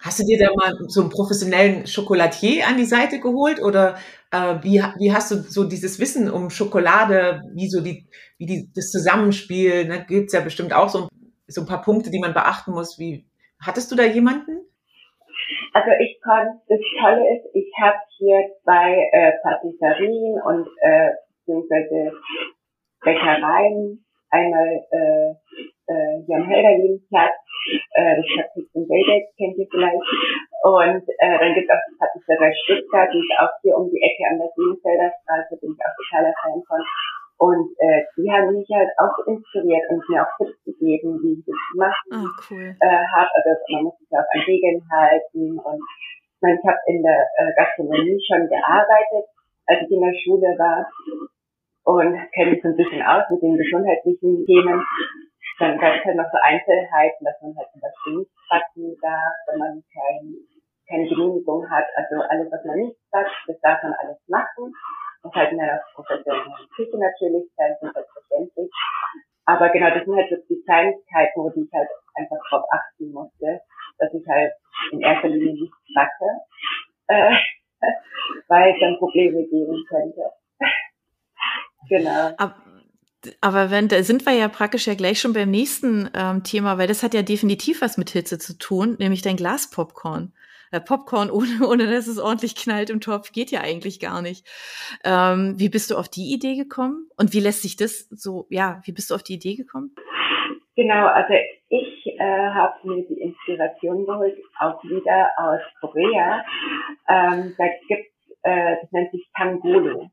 Hast 0.00 0.20
du 0.20 0.24
dir 0.24 0.38
da 0.38 0.54
mal 0.54 0.72
so 0.86 1.00
einen 1.00 1.10
professionellen 1.10 1.86
Schokolatier 1.86 2.68
an 2.68 2.76
die 2.76 2.84
Seite 2.84 3.18
geholt 3.18 3.60
oder 3.60 3.96
äh, 4.30 4.54
wie, 4.62 4.80
wie 4.98 5.12
hast 5.12 5.30
du 5.32 5.36
so 5.36 5.64
dieses 5.64 5.98
Wissen 5.98 6.30
um 6.30 6.50
Schokolade, 6.50 7.42
wie 7.54 7.68
so 7.68 7.80
die, 7.80 8.06
wie 8.38 8.46
die, 8.46 8.70
das 8.74 8.90
Zusammenspiel, 8.90 9.86
ne, 9.86 10.04
gibt 10.06 10.26
es 10.28 10.32
ja 10.34 10.40
bestimmt 10.40 10.72
auch 10.72 10.88
so, 10.88 11.08
so 11.48 11.62
ein 11.62 11.66
paar 11.66 11.82
Punkte, 11.82 12.10
die 12.10 12.20
man 12.20 12.32
beachten 12.32 12.72
muss. 12.72 12.98
Wie, 12.98 13.26
hattest 13.60 13.90
du 13.90 13.96
da 13.96 14.04
jemanden? 14.04 14.67
Also 15.72 15.90
ich 16.00 16.20
konnte, 16.22 16.60
das 16.68 16.80
Tolle 17.00 17.22
ist, 17.36 17.46
ich 17.54 17.70
habe 17.80 17.98
hier 18.18 18.40
zwei 18.62 19.08
äh, 19.12 19.32
Patisserien 19.42 20.40
und 20.42 20.66
äh, 20.82 21.10
beziehungsweise 21.40 22.12
Bäckereien, 23.04 24.04
einmal 24.30 24.80
äh, 24.90 25.30
äh, 25.88 26.22
hier 26.26 26.36
am 26.36 26.48
Helderlinplatz, 26.48 27.34
äh, 27.94 28.16
das 28.16 28.26
Patrick 28.36 28.68
und 28.74 28.88
Weldeck 28.88 29.28
kennt 29.36 29.56
ihr 29.58 29.68
vielleicht, 29.70 30.04
und 30.64 31.04
äh, 31.18 31.38
dann 31.38 31.54
gibt 31.54 31.70
es 31.70 31.74
auch 31.76 31.84
die 31.88 31.98
Patisserie 31.98 32.54
Stuttgart, 32.64 33.08
die 33.12 33.18
ist 33.18 33.38
auch 33.38 33.52
hier 33.62 33.76
um 33.76 33.88
die 33.90 34.02
Ecke 34.02 34.24
an 34.30 34.38
der 34.38 34.50
Siebenfelder 34.56 35.12
Straße, 35.22 35.56
bin 35.60 35.72
ich 35.72 35.80
auch 35.80 35.94
totaler 35.96 36.34
Fan 36.42 36.62
von. 36.66 36.82
Und 37.38 37.70
äh, 37.78 38.02
die 38.18 38.26
haben 38.30 38.50
mich 38.50 38.66
halt 38.74 38.90
auch 38.98 39.14
inspiriert 39.26 39.86
und 39.90 40.02
mir 40.10 40.26
auch 40.26 40.32
Tipps 40.38 40.58
gegeben, 40.64 41.22
wie 41.22 41.38
ich 41.38 41.44
das 41.46 41.62
machen 41.78 42.26
oh, 42.26 42.30
cool. 42.50 42.74
äh, 42.82 43.04
habe. 43.14 43.30
Also 43.30 43.50
man 43.70 43.82
muss 43.84 43.98
sich 43.98 44.10
auch 44.10 44.26
an 44.26 44.42
Regeln 44.42 44.82
halten. 44.90 45.54
Und 45.54 45.78
ich 45.78 46.42
meine, 46.42 46.58
ich 46.58 46.66
habe 46.66 46.82
in 46.86 47.02
der 47.02 47.22
äh, 47.38 47.54
Gastronomie 47.54 48.18
schon 48.26 48.48
gearbeitet, 48.50 49.30
als 49.70 49.86
ich 49.86 49.90
in 49.90 50.02
der 50.02 50.18
Schule 50.18 50.50
war 50.58 50.90
und 51.88 52.18
kenne 52.34 52.52
mich 52.52 52.62
so 52.62 52.68
ein 52.68 52.76
bisschen 52.76 53.02
aus 53.06 53.24
mit 53.30 53.40
den 53.40 53.56
gesundheitlichen 53.56 54.44
Themen. 54.44 54.84
Dann 55.58 55.78
gab 55.78 55.94
es 55.94 56.04
halt 56.04 56.16
noch 56.16 56.30
so 56.30 56.38
Einzelheiten, 56.42 57.24
dass 57.24 57.40
man 57.40 57.56
halt 57.56 57.70
zum 57.72 57.80
Beispiel 57.80 58.14
nicht 58.18 58.30
backen 58.50 58.98
darf, 59.00 59.34
wenn 59.46 59.58
man 59.58 59.82
kein, 59.94 60.22
keine 60.90 61.08
Genehmigung 61.08 61.64
hat. 61.70 61.86
Also 61.96 62.22
alles, 62.28 62.50
was 62.50 62.64
man 62.64 62.76
nicht 62.82 62.98
backt, 63.10 63.30
das 63.46 63.58
darf 63.62 63.82
man 63.82 63.94
alles 63.94 64.18
machen. 64.28 64.74
Das 65.22 65.32
halt 65.32 65.52
in 65.52 65.60
einer 65.60 65.80
professionellen 65.94 66.68
Küche 66.74 66.98
natürlich, 66.98 67.44
sein 67.56 67.74
sind 67.80 67.92
selbstverständlich. 67.92 68.70
Aber 69.46 69.68
genau, 69.70 69.90
das 69.90 70.04
sind 70.04 70.14
halt 70.14 70.30
so 70.30 70.36
die 70.48 70.62
Kleinigkeiten, 70.64 71.40
wo 71.40 71.50
ich 71.50 71.72
halt 71.72 71.88
einfach 72.14 72.36
drauf 72.50 72.64
achten 72.70 73.10
musste, 73.12 73.60
dass 73.98 74.12
ich 74.12 74.26
halt 74.28 74.52
in 74.92 75.00
erster 75.00 75.28
Linie 75.28 75.54
nicht 75.54 75.72
backe, 75.94 76.30
äh, 77.08 77.34
weil 78.48 78.74
es 78.74 78.80
dann 78.80 78.98
Probleme 78.98 79.42
geben 79.48 79.84
könnte. 79.88 80.30
genau. 81.88 82.32
Aber 82.36 82.54
aber 83.40 83.70
wenn, 83.70 83.88
da 83.88 84.02
sind 84.04 84.24
wir 84.26 84.32
ja 84.32 84.48
praktisch 84.48 84.86
ja 84.86 84.94
gleich 84.94 85.20
schon 85.20 85.32
beim 85.32 85.50
nächsten 85.50 86.08
ähm, 86.14 86.44
Thema, 86.44 86.78
weil 86.78 86.86
das 86.86 87.02
hat 87.02 87.14
ja 87.14 87.22
definitiv 87.22 87.82
was 87.82 87.98
mit 87.98 88.10
Hitze 88.10 88.38
zu 88.38 88.56
tun, 88.56 88.96
nämlich 88.98 89.22
dein 89.22 89.36
Glaspopcorn 89.36 90.32
Popcorn, 90.84 91.30
ohne, 91.32 91.66
ohne 91.68 91.90
dass 91.90 92.06
es 92.06 92.18
ordentlich 92.18 92.56
knallt 92.56 92.90
im 92.90 93.00
Topf, 93.00 93.32
geht 93.32 93.50
ja 93.50 93.60
eigentlich 93.60 94.00
gar 94.00 94.22
nicht. 94.22 94.46
Ähm, 95.04 95.54
wie 95.56 95.68
bist 95.68 95.90
du 95.90 95.96
auf 95.96 96.08
die 96.08 96.32
Idee 96.32 96.56
gekommen? 96.56 97.08
Und 97.16 97.32
wie 97.32 97.40
lässt 97.40 97.62
sich 97.62 97.76
das 97.76 98.08
so, 98.10 98.46
ja, 98.50 98.80
wie 98.84 98.92
bist 98.92 99.10
du 99.10 99.14
auf 99.14 99.22
die 99.22 99.34
Idee 99.34 99.56
gekommen? 99.56 99.94
Genau, 100.76 101.06
also 101.06 101.34
ich 101.70 102.06
äh, 102.18 102.50
habe 102.50 102.74
mir 102.84 103.04
die 103.08 103.20
Inspiration 103.20 104.06
geholt, 104.06 104.36
auch 104.60 104.82
wieder 104.84 105.28
aus 105.36 105.60
Korea. 105.80 106.44
Ähm, 107.08 107.54
da 107.58 107.64
gibt 107.88 108.06
äh, 108.42 108.76
das 108.80 108.92
nennt 108.92 109.10
sich 109.10 109.28
Tangolo. 109.36 110.10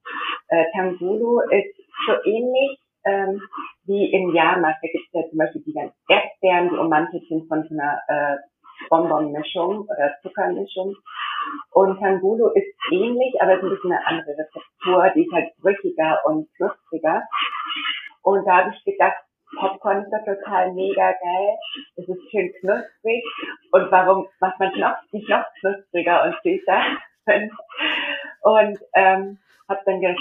Äh, 0.48 0.66
Tangolo 0.74 1.42
ist 1.52 1.76
so 2.08 2.14
ähnlich 2.26 2.78
ähm, 3.06 3.42
wie 3.86 4.12
im 4.12 4.34
Jahrmarkt. 4.34 4.80
Da 4.82 4.88
gibt 4.92 5.06
es 5.08 5.14
ja 5.14 5.30
zum 5.30 5.38
Beispiel 5.38 5.64
die 5.66 5.74
ganzen 5.74 5.98
Erdbeeren, 6.10 6.70
die 6.70 6.78
ummantet 6.78 7.24
sind 7.30 7.48
von 7.48 7.64
so 7.64 7.76
einer 7.76 8.00
äh, 8.08 8.38
Bonbon-Mischung 8.90 9.82
oder 9.82 10.16
Zuckermischung. 10.22 10.96
Und 11.72 12.00
Tangulo 12.00 12.50
ist 12.50 12.76
ähnlich, 12.92 13.34
aber 13.42 13.54
es 13.54 13.58
ist 13.60 13.64
ein 13.64 13.70
bisschen 13.70 13.92
eine 13.92 14.08
andere 14.08 14.36
Rezeptur. 14.38 15.10
Die 15.16 15.26
ist 15.26 15.34
halt 15.34 15.58
brüchiger 15.62 16.20
und 16.26 16.48
knuspriger. 16.58 17.24
Und 18.24 18.46
da 18.46 18.58
habe 18.58 18.74
ich 18.76 18.84
gedacht, 18.84 19.18
Popcorn 19.60 20.04
ist 20.04 20.12
doch 20.12 20.26
total 20.26 20.74
mega 20.74 21.12
geil. 21.12 21.58
Es 21.96 22.08
ist 22.08 22.32
schön 22.32 22.52
knusprig. 22.60 23.24
Und 23.72 23.92
warum 23.92 24.28
macht 24.40 24.60
man 24.60 24.72
es 24.72 24.80
noch, 24.80 24.96
nicht 25.12 25.30
noch 25.30 25.46
knuspriger 25.60 26.24
und 26.24 26.36
süßer? 26.44 26.82
und 28.42 28.80
ähm, 28.94 29.38
habe 29.68 29.82
dann 29.86 30.02
gedacht, 30.02 30.20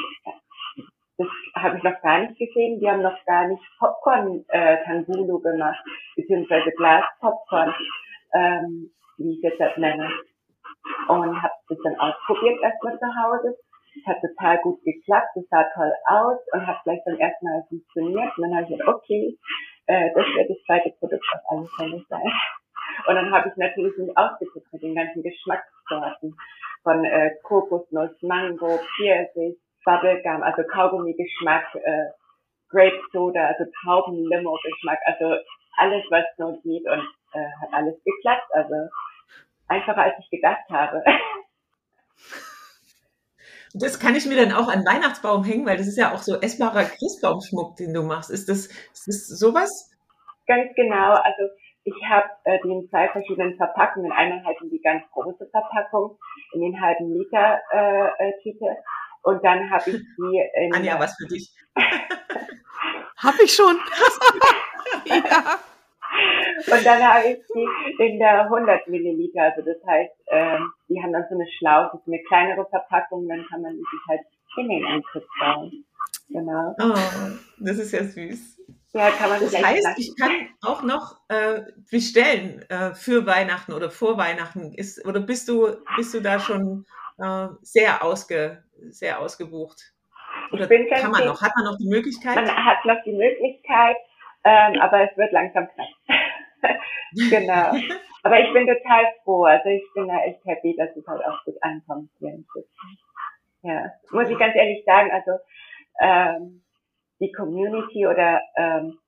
das 1.17 1.29
habe 1.55 1.77
ich 1.77 1.83
noch 1.83 2.01
gar 2.03 2.19
nicht 2.21 2.39
gesehen. 2.39 2.81
Wir 2.81 2.93
haben 2.93 3.03
noch 3.03 3.25
gar 3.25 3.47
nicht 3.47 3.63
Popcorn 3.79 4.45
äh, 4.49 4.83
Tangulo 4.85 5.39
gemacht, 5.39 5.83
beziehungsweise 6.17 6.71
Glas 6.73 7.05
Popcorn 7.21 7.75
ähm, 8.35 8.91
wie 9.19 9.33
ich 9.33 9.43
jetzt 9.43 9.79
nenne. 9.79 10.11
Und 11.09 11.43
habe 11.43 11.55
das 11.69 11.79
dann 11.83 11.99
ausprobiert 11.99 12.61
erstmal 12.63 12.99
zu 12.99 13.07
Hause. 13.07 13.57
Es 13.97 14.07
hat 14.07 14.21
total 14.21 14.59
gut 14.59 14.83
geklappt, 14.85 15.37
es 15.37 15.49
sah 15.49 15.65
toll 15.75 15.93
aus 16.07 16.39
und 16.53 16.67
hat 16.67 16.83
gleich 16.83 17.01
beim 17.07 17.19
ersten 17.19 17.47
Mal 17.47 17.65
funktioniert. 17.69 18.37
Und 18.37 18.43
dann 18.43 18.55
habe 18.55 18.65
ich 18.65 18.77
gesagt, 18.77 18.89
okay, 18.89 19.39
äh, 19.87 20.11
das 20.15 20.27
wird 20.35 20.51
das 20.51 20.65
zweite 20.67 20.91
Produkt 20.99 21.25
auf 21.33 21.41
alle 21.49 21.69
Fälle 21.77 22.05
sein. 22.09 22.33
Und 23.07 23.15
dann 23.15 23.31
habe 23.31 23.49
ich 23.49 23.57
natürlich 23.57 23.97
mich 23.99 24.17
ausgedrückt 24.17 24.73
mit 24.73 24.83
den 24.83 24.95
ganzen 24.95 25.23
Geschmackssorten 25.23 26.37
von 26.83 27.05
äh, 27.05 27.31
Kokosnuss, 27.43 28.11
Mango, 28.23 28.79
Pfirsich, 28.97 29.59
Bubblegum, 29.85 30.43
also 30.43 30.63
Kaugummi-Geschmack, 30.65 31.75
äh, 31.75 32.07
Grape 32.71 33.01
Soda, 33.13 33.47
also 33.47 33.65
Trauben-Limo-Geschmack, 33.83 34.99
also 35.07 35.37
alles, 35.77 36.05
was 36.11 36.25
nur 36.39 36.61
geht 36.63 36.87
und 36.87 37.03
äh, 37.35 37.51
hat 37.61 37.73
alles 37.73 37.97
geklappt. 38.05 38.49
Also 38.53 38.75
einfacher, 39.69 40.03
als 40.03 40.15
ich 40.19 40.31
gedacht 40.31 40.69
habe. 40.71 41.03
Das 43.77 43.99
kann 43.99 44.15
ich 44.15 44.25
mir 44.25 44.37
dann 44.37 44.53
auch 44.53 44.69
an 44.69 44.87
Weihnachtsbaum 44.87 45.43
hängen, 45.43 45.67
weil 45.67 45.77
das 45.77 45.89
ist 45.89 45.99
ja 45.99 46.15
auch 46.15 46.23
so 46.23 46.41
essbarer 46.41 46.85
Christbaumschmuck, 46.85 47.75
den 47.75 47.93
du 47.93 48.05
machst. 48.05 48.31
Ist 48.31 48.49
das, 48.49 48.67
ist 48.67 49.09
das 49.09 49.27
sowas? 49.27 49.91
Ganz 50.47 50.73
genau. 50.77 51.15
Also 51.15 51.51
ich 51.83 51.95
habe 52.09 52.29
äh, 52.45 52.61
die 52.65 52.71
in 52.71 52.89
zwei 52.89 53.09
verschiedenen 53.09 53.57
Verpackungen. 53.57 54.13
Einmal 54.13 54.45
halt 54.45 54.57
in 54.63 54.71
die 54.71 54.81
ganz 54.81 55.03
große 55.13 55.49
Verpackung, 55.51 56.17
in 56.53 56.61
den 56.61 56.81
halben 56.81 57.13
Liter 57.15 57.61
äh, 57.73 58.29
äh, 58.29 58.33
Tüte. 58.45 58.77
Und 59.23 59.45
dann 59.45 59.69
habe 59.69 59.91
ich 59.91 59.97
die 59.97 60.43
in... 60.55 60.73
Anja, 60.73 61.01
was 61.01 61.17
für 61.17 61.27
dich. 61.27 61.53
hab 63.17 63.35
ich 63.43 63.53
schon. 63.53 63.77
ja. 65.07 65.59
Und 66.67 66.87
dann 66.87 67.03
habe 67.03 67.29
ich 67.29 67.39
die 67.55 68.03
in 68.03 68.19
der 68.19 68.45
100 68.45 68.89
Milliliter. 68.89 69.43
Also 69.43 69.63
das 69.63 69.77
heißt, 69.87 70.13
ähm, 70.29 70.73
die 70.89 71.03
haben 71.03 71.13
dann 71.13 71.25
so 71.29 71.35
eine 71.35 71.47
Schlaufe, 71.59 72.01
so 72.05 72.13
eine 72.13 72.23
kleinere 72.25 72.67
Verpackung, 72.67 73.29
dann 73.29 73.45
kann 73.49 73.63
man 73.63 73.73
sich 73.73 74.01
halt 74.09 74.21
in 74.57 74.69
den 74.69 74.85
Eintritt 74.85 75.25
bauen. 75.39 75.85
Genau. 76.29 76.75
Oh, 76.81 76.95
das 77.59 77.79
ist 77.79 77.93
ja 77.93 78.05
süß. 78.05 78.61
Ja, 78.93 79.11
kann 79.11 79.29
man 79.29 79.41
das 79.41 79.53
heißt, 79.53 79.85
lassen. 79.85 80.01
ich 80.01 80.17
kann 80.17 80.49
auch 80.63 80.83
noch 80.83 81.19
äh, 81.29 81.63
bestellen 81.91 82.65
äh, 82.69 82.95
für 82.95 83.27
Weihnachten 83.27 83.73
oder 83.73 83.91
vor 83.91 84.17
Weihnachten. 84.19 84.73
Ist, 84.73 85.05
oder 85.05 85.21
bist 85.21 85.49
du, 85.49 85.77
bist 85.97 86.15
du 86.15 86.21
da 86.21 86.39
schon 86.39 86.87
äh, 87.19 87.49
sehr, 87.63 88.05
ausge, 88.05 88.63
sehr 88.91 89.21
ausgebucht? 89.21 89.93
Oder 90.53 90.69
kann 90.69 91.11
man 91.11 91.27
noch? 91.27 91.43
Hat 91.43 91.53
man 91.57 91.65
noch 91.65 91.79
die 91.79 91.89
Möglichkeit? 91.89 92.37
Man 92.37 92.49
hat 92.49 92.85
noch 92.85 93.03
die 93.05 93.13
Möglichkeit, 93.13 93.97
ähm, 94.45 94.81
aber 94.81 95.11
es 95.11 95.17
wird 95.17 95.33
langsam 95.33 95.69
knapp. 95.69 95.89
genau. 97.31 97.73
Aber 98.23 98.41
ich 98.41 98.53
bin 98.53 98.67
total 98.67 99.05
froh. 99.23 99.45
Also 99.45 99.69
ich 99.69 99.85
bin 99.95 100.09
da 100.09 100.23
echt 100.25 100.45
happy, 100.45 100.75
dass 100.77 100.97
es 100.97 101.07
halt 101.07 101.25
auch 101.25 101.45
gut 101.45 101.57
ankommt 101.63 102.11
hier 102.19 102.31
in 102.31 102.45
Stuttgart. 102.51 102.99
Ja, 103.63 103.91
muss 104.11 104.31
ich 104.31 104.39
ganz 104.39 104.55
ehrlich 104.57 104.85
sagen. 104.85 105.11
Also 105.11 105.33
ähm, 106.01 106.63
die 107.21 107.33
Community 107.33 108.07
oder 108.07 108.41
ähm, 108.57 108.99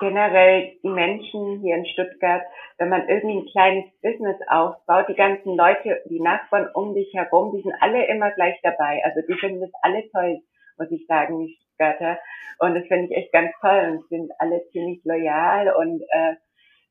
generell 0.00 0.72
die 0.82 0.88
Menschen 0.88 1.60
hier 1.60 1.76
in 1.76 1.86
Stuttgart, 1.86 2.42
wenn 2.78 2.88
man 2.88 3.08
irgendwie 3.08 3.38
ein 3.38 3.46
kleines 3.46 3.84
Business 4.02 4.36
aufbaut, 4.48 5.06
die 5.08 5.14
ganzen 5.14 5.56
Leute, 5.56 6.02
die 6.06 6.20
Nachbarn 6.20 6.68
um 6.74 6.94
dich 6.94 7.12
herum, 7.14 7.52
die 7.54 7.62
sind 7.62 7.74
alle 7.80 8.06
immer 8.06 8.30
gleich 8.32 8.58
dabei. 8.62 9.02
Also 9.04 9.20
die 9.26 9.38
finden 9.38 9.60
das 9.60 9.70
alle 9.82 10.02
toll, 10.10 10.40
muss 10.78 10.90
ich 10.90 11.06
sagen, 11.06 11.40
die 11.40 11.54
Stuttgarter. 11.54 12.18
Und 12.58 12.74
das 12.74 12.86
finde 12.86 13.06
ich 13.06 13.16
echt 13.16 13.32
ganz 13.32 13.52
toll 13.60 13.92
und 13.92 14.08
sind 14.08 14.32
alle 14.38 14.66
ziemlich 14.72 15.04
loyal 15.04 15.74
und 15.74 16.02
äh, 16.02 16.34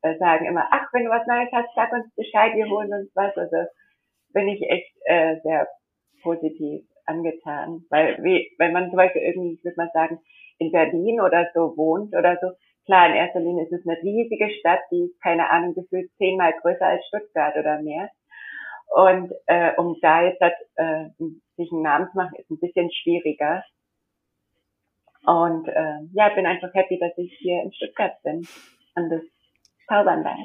äh, 0.04 0.18
sagen 0.18 0.46
immer, 0.46 0.68
ach, 0.72 0.88
wenn 0.94 1.06
du 1.06 1.10
was 1.10 1.26
Neues 1.28 1.50
hast, 1.52 1.74
sag 1.76 1.92
uns 1.92 2.14
Bescheid, 2.16 2.54
wir 2.56 2.70
holen 2.70 2.94
uns 2.94 3.10
was. 3.16 3.36
Also 3.38 3.58
bin 4.34 4.48
ich 4.50 4.62
echt 4.70 4.94
äh, 5.06 5.40
sehr 5.44 5.68
positiv 6.22 6.86
angetan. 7.06 7.86
Weil 7.90 8.22
wie, 8.24 8.52
wenn 8.58 8.74
man 8.74 8.90
zum 8.90 8.98
Beispiel 8.98 9.22
irgendwie, 9.22 9.54
ich 9.56 9.64
würde 9.64 9.78
mal 9.78 9.92
sagen, 9.94 10.20
in 10.60 10.72
Berlin 10.72 11.22
oder 11.22 11.50
so 11.54 11.76
wohnt 11.78 12.14
oder 12.16 12.38
so, 12.42 12.52
klar, 12.86 13.08
in 13.08 13.16
erster 13.16 13.40
Linie 13.40 13.66
ist 13.66 13.74
es 13.74 13.88
eine 13.88 13.98
riesige 14.02 14.50
Stadt, 14.60 14.82
die 14.92 15.06
ist, 15.06 15.22
keine 15.22 15.50
Ahnung, 15.50 15.74
gefühlt 15.74 16.12
zehnmal 16.18 16.54
größer 16.62 16.86
als 16.86 17.06
Stuttgart 17.08 17.56
oder 17.56 17.82
mehr. 17.82 18.10
Und 18.96 19.34
äh, 19.48 19.74
um 19.78 19.98
da 20.02 20.24
jetzt 20.24 20.42
halt, 20.42 20.54
äh, 20.76 21.06
sich 21.56 21.72
einen 21.72 21.82
Namen 21.82 22.10
zu 22.12 22.18
machen, 22.18 22.36
ist 22.38 22.50
ein 22.52 22.60
bisschen 22.60 22.92
schwieriger. 22.92 23.64
Und 25.26 25.68
äh, 25.68 26.00
ja, 26.12 26.28
ich 26.28 26.36
bin 26.36 26.46
einfach 26.46 26.74
happy, 26.74 27.00
dass 27.00 27.18
ich 27.18 27.34
hier 27.40 27.64
in 27.64 27.74
Stuttgart 27.74 28.22
bin 28.24 28.46
und 28.96 29.10
das 29.10 29.22
darf. 29.88 30.38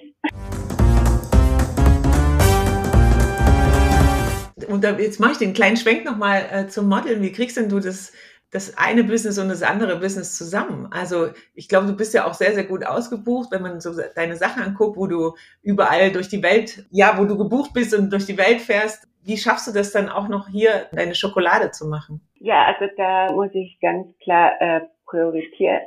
Und 4.68 4.84
da, 4.84 4.98
jetzt 4.98 5.20
mache 5.20 5.32
ich 5.32 5.38
den 5.38 5.54
kleinen 5.54 5.76
Schwenk 5.76 6.04
nochmal 6.04 6.42
äh, 6.52 6.66
zum 6.66 6.88
Modeln. 6.88 7.22
Wie 7.22 7.32
kriegst 7.32 7.56
denn 7.56 7.68
du 7.68 7.80
das, 7.80 8.12
das 8.50 8.76
eine 8.76 9.04
Business 9.04 9.38
und 9.38 9.48
das 9.48 9.62
andere 9.62 9.98
Business 9.98 10.36
zusammen? 10.36 10.88
Also 10.90 11.28
ich 11.54 11.68
glaube, 11.68 11.86
du 11.86 11.96
bist 11.96 12.12
ja 12.14 12.26
auch 12.26 12.34
sehr, 12.34 12.52
sehr 12.54 12.64
gut 12.64 12.84
ausgebucht, 12.84 13.50
wenn 13.50 13.62
man 13.62 13.80
so 13.80 13.92
deine 14.14 14.36
Sachen 14.36 14.62
anguckt, 14.62 14.96
wo 14.96 15.06
du 15.06 15.34
überall 15.62 16.10
durch 16.12 16.28
die 16.28 16.42
Welt, 16.42 16.84
ja, 16.90 17.16
wo 17.18 17.24
du 17.24 17.38
gebucht 17.38 17.72
bist 17.72 17.94
und 17.94 18.12
durch 18.12 18.26
die 18.26 18.38
Welt 18.38 18.60
fährst. 18.60 19.08
Wie 19.22 19.36
schaffst 19.36 19.66
du 19.68 19.72
das 19.72 19.92
dann 19.92 20.08
auch 20.08 20.28
noch 20.28 20.48
hier, 20.48 20.86
deine 20.92 21.14
Schokolade 21.14 21.70
zu 21.70 21.86
machen? 21.86 22.20
Ja, 22.40 22.66
also 22.66 22.92
da 22.96 23.32
muss 23.32 23.50
ich 23.52 23.78
ganz 23.80 24.06
klar 24.22 24.52
äh, 24.60 24.80
priorisieren. 25.06 25.80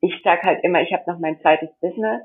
Ich 0.00 0.14
sage 0.22 0.42
halt 0.42 0.62
immer, 0.64 0.80
ich 0.82 0.92
habe 0.92 1.10
noch 1.10 1.18
mein 1.18 1.40
zweites 1.40 1.70
Business 1.80 2.22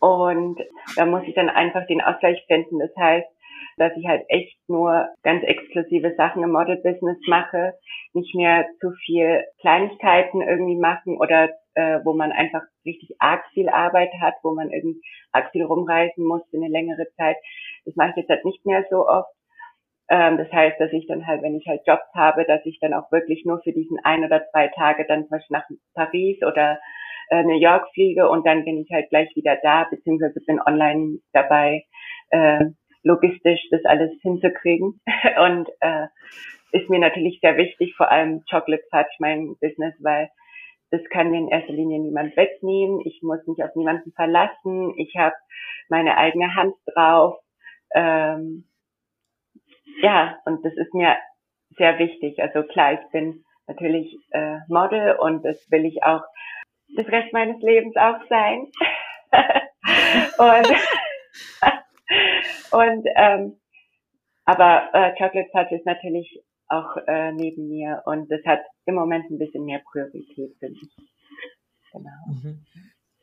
und 0.00 0.60
da 0.96 1.06
muss 1.06 1.22
ich 1.26 1.34
dann 1.34 1.48
einfach 1.48 1.86
den 1.86 2.00
Ausgleich 2.00 2.42
finden. 2.46 2.78
Das 2.78 2.94
heißt, 2.96 3.28
dass 3.76 3.96
ich 3.96 4.06
halt 4.06 4.24
echt 4.28 4.56
nur 4.68 5.08
ganz 5.22 5.42
exklusive 5.44 6.14
Sachen 6.16 6.42
im 6.42 6.52
Model-Business 6.52 7.18
mache, 7.26 7.74
nicht 8.12 8.34
mehr 8.34 8.66
zu 8.80 8.92
viel 9.04 9.44
Kleinigkeiten 9.60 10.42
irgendwie 10.42 10.76
machen 10.76 11.16
oder 11.18 11.50
äh, 11.74 11.98
wo 12.04 12.12
man 12.14 12.32
einfach 12.32 12.62
richtig 12.84 13.16
arg 13.18 13.44
viel 13.52 13.68
Arbeit 13.68 14.12
hat, 14.20 14.34
wo 14.42 14.54
man 14.54 14.70
irgendwie 14.70 15.00
arg 15.32 15.50
viel 15.50 15.64
rumreisen 15.64 16.24
muss 16.24 16.42
für 16.50 16.56
eine 16.56 16.68
längere 16.68 17.06
Zeit. 17.16 17.36
Das 17.84 17.96
mache 17.96 18.10
ich 18.10 18.16
jetzt 18.16 18.28
halt 18.28 18.44
nicht 18.44 18.64
mehr 18.64 18.84
so 18.90 19.08
oft. 19.08 19.30
Ähm, 20.10 20.38
das 20.38 20.50
heißt, 20.52 20.78
dass 20.78 20.92
ich 20.92 21.06
dann 21.06 21.26
halt, 21.26 21.42
wenn 21.42 21.56
ich 21.56 21.66
halt 21.66 21.82
Jobs 21.86 22.06
habe, 22.14 22.44
dass 22.44 22.64
ich 22.66 22.78
dann 22.80 22.94
auch 22.94 23.10
wirklich 23.10 23.44
nur 23.44 23.60
für 23.62 23.72
diesen 23.72 23.98
ein 24.04 24.24
oder 24.24 24.46
zwei 24.50 24.68
Tage 24.68 25.06
dann 25.06 25.22
zum 25.22 25.30
Beispiel 25.30 25.56
nach 25.56 25.68
Paris 25.94 26.42
oder 26.42 26.78
äh, 27.30 27.42
New 27.42 27.58
York 27.58 27.88
fliege 27.94 28.28
und 28.28 28.46
dann 28.46 28.64
bin 28.64 28.78
ich 28.78 28.90
halt 28.92 29.08
gleich 29.10 29.34
wieder 29.34 29.56
da, 29.62 29.84
beziehungsweise 29.90 30.40
bin 30.46 30.60
online 30.60 31.18
dabei, 31.32 31.84
äh, 32.30 32.66
logistisch 33.02 33.60
das 33.70 33.84
alles 33.84 34.10
hinzukriegen. 34.22 35.00
Und 35.38 35.68
äh, 35.80 36.06
ist 36.72 36.90
mir 36.90 36.98
natürlich 36.98 37.38
sehr 37.40 37.56
wichtig, 37.56 37.94
vor 37.96 38.10
allem 38.10 38.42
Chocolate 38.50 38.82
Touch, 38.90 39.16
mein 39.20 39.54
Business, 39.60 39.94
weil 40.00 40.28
das 40.90 41.02
kann 41.10 41.30
mir 41.30 41.38
in 41.38 41.48
erster 41.48 41.72
Linie 41.72 42.00
niemand 42.00 42.36
wegnehmen. 42.36 43.00
Ich 43.04 43.20
muss 43.22 43.46
mich 43.46 43.62
auf 43.62 43.74
niemanden 43.74 44.12
verlassen. 44.12 44.94
Ich 44.96 45.14
habe 45.16 45.34
meine 45.88 46.16
eigene 46.16 46.54
Hand 46.54 46.74
drauf. 46.86 47.38
Ähm, 47.94 48.64
ja, 50.02 50.38
und 50.44 50.64
das 50.64 50.74
ist 50.74 50.94
mir 50.94 51.16
sehr 51.76 51.98
wichtig. 51.98 52.40
Also 52.40 52.62
klar, 52.62 52.94
ich 52.94 53.10
bin 53.10 53.44
natürlich 53.66 54.16
äh, 54.30 54.58
Model 54.68 55.16
und 55.16 55.44
das 55.44 55.58
will 55.70 55.84
ich 55.84 56.02
auch 56.02 56.22
das 56.96 57.06
Rest 57.08 57.32
meines 57.32 57.60
Lebens 57.62 57.96
auch 57.96 58.20
sein. 58.28 58.70
und 60.38 60.76
und 62.72 63.06
ähm, 63.16 63.60
aber 64.44 64.90
äh, 64.92 65.12
Chocolate 65.16 65.50
Touch 65.52 65.72
ist 65.72 65.86
natürlich 65.86 66.42
auch 66.68 66.96
äh, 67.06 67.32
neben 67.32 67.68
mir 67.68 68.02
und 68.04 68.30
das 68.30 68.44
hat 68.44 68.60
im 68.86 68.94
Moment 68.94 69.30
ein 69.30 69.38
bisschen 69.38 69.64
mehr 69.64 69.80
Priorität, 69.90 70.56
finde 70.58 70.78
ich. 70.80 70.96
Genau. 71.92 72.10
Mhm. 72.26 72.64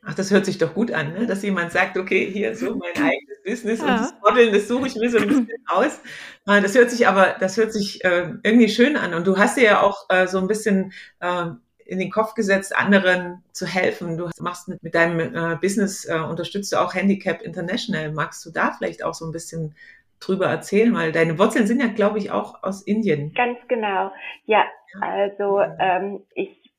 Ach, 0.04 0.14
das 0.14 0.32
hört 0.32 0.46
sich 0.46 0.58
doch 0.58 0.74
gut 0.74 0.90
an, 0.90 1.12
ne? 1.12 1.26
dass 1.26 1.42
jemand 1.42 1.70
sagt, 1.70 1.96
okay, 1.96 2.28
hier 2.30 2.56
so 2.56 2.74
mein 2.74 2.94
eigenes 2.96 3.42
Business 3.44 3.80
ja. 3.80 3.86
und 3.86 4.00
das 4.00 4.14
Modeln, 4.20 4.52
das 4.52 4.66
suche 4.66 4.88
ich 4.88 4.96
mir 4.96 5.10
so 5.10 5.18
ein 5.18 5.28
bisschen 5.28 5.64
aus. 5.66 6.00
Ah, 6.44 6.60
das 6.60 6.74
hört 6.74 6.90
sich 6.90 7.06
aber, 7.06 7.36
das 7.38 7.56
hört 7.56 7.72
sich 7.72 8.04
äh, 8.04 8.32
irgendwie 8.42 8.68
schön 8.68 8.96
an. 8.96 9.14
Und 9.14 9.26
du 9.26 9.38
hast 9.38 9.56
dir 9.56 9.62
ja 9.62 9.80
auch 9.80 10.06
äh, 10.08 10.26
so 10.26 10.38
ein 10.38 10.48
bisschen 10.48 10.92
äh, 11.20 11.46
in 11.84 12.00
den 12.00 12.10
Kopf 12.10 12.34
gesetzt, 12.34 12.74
anderen 12.74 13.44
zu 13.52 13.64
helfen. 13.64 14.16
Du 14.18 14.28
machst 14.40 14.66
mit, 14.66 14.82
mit 14.82 14.94
deinem 14.94 15.20
äh, 15.20 15.56
Business, 15.56 16.04
äh, 16.04 16.18
unterstützt 16.18 16.72
du 16.72 16.78
auch 16.78 16.94
Handicap 16.94 17.40
International. 17.42 18.10
Magst 18.10 18.44
du 18.44 18.50
da 18.50 18.72
vielleicht 18.72 19.04
auch 19.04 19.14
so 19.14 19.24
ein 19.24 19.32
bisschen 19.32 19.76
drüber 20.18 20.46
erzählen? 20.46 20.92
Weil 20.94 21.12
deine 21.12 21.38
Wurzeln 21.38 21.68
sind 21.68 21.80
ja, 21.80 21.86
glaube 21.86 22.18
ich, 22.18 22.32
auch 22.32 22.62
aus 22.64 22.82
Indien. 22.82 23.34
Ganz 23.34 23.58
genau. 23.68 24.10
Ja, 24.46 24.64
also 25.00 25.60
ähm, 25.78 26.22
ich 26.34 26.72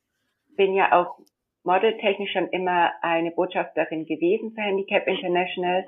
bin 0.56 0.74
ja 0.74 0.92
auch 0.92 1.18
modeltechnisch 1.64 2.32
schon 2.32 2.48
immer 2.48 2.92
eine 3.02 3.30
Botschafterin 3.30 4.06
gewesen 4.06 4.52
für 4.54 4.62
Handicap 4.62 5.06
International. 5.06 5.84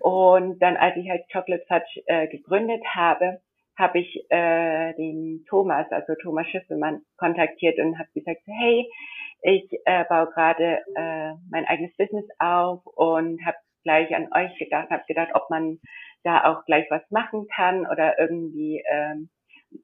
Und 0.00 0.58
dann, 0.60 0.76
als 0.76 0.96
ich 0.96 1.08
halt 1.08 1.24
Chocolate 1.32 1.64
Touch 1.66 2.02
äh, 2.06 2.26
gegründet 2.28 2.82
habe, 2.94 3.40
habe 3.78 3.98
ich 3.98 4.26
äh, 4.30 4.92
den 4.94 5.44
Thomas, 5.48 5.90
also 5.90 6.14
Thomas 6.22 6.46
Schiffelmann, 6.48 7.02
kontaktiert 7.16 7.78
und 7.78 7.98
habe 7.98 8.08
gesagt, 8.14 8.42
hey, 8.46 8.88
ich 9.42 9.68
äh, 9.84 10.04
baue 10.08 10.30
gerade 10.32 10.80
äh, 10.96 11.32
mein 11.50 11.64
eigenes 11.66 11.96
Business 11.96 12.26
auf 12.38 12.84
und 12.86 13.44
habe 13.44 13.56
gleich 13.82 14.14
an 14.14 14.28
euch 14.32 14.56
gedacht, 14.58 14.90
habe 14.90 15.04
gedacht, 15.06 15.30
ob 15.34 15.50
man 15.50 15.78
da 16.22 16.44
auch 16.44 16.64
gleich 16.64 16.86
was 16.90 17.02
machen 17.10 17.46
kann 17.54 17.86
oder 17.86 18.18
irgendwie, 18.18 18.82
ähm, 18.90 19.28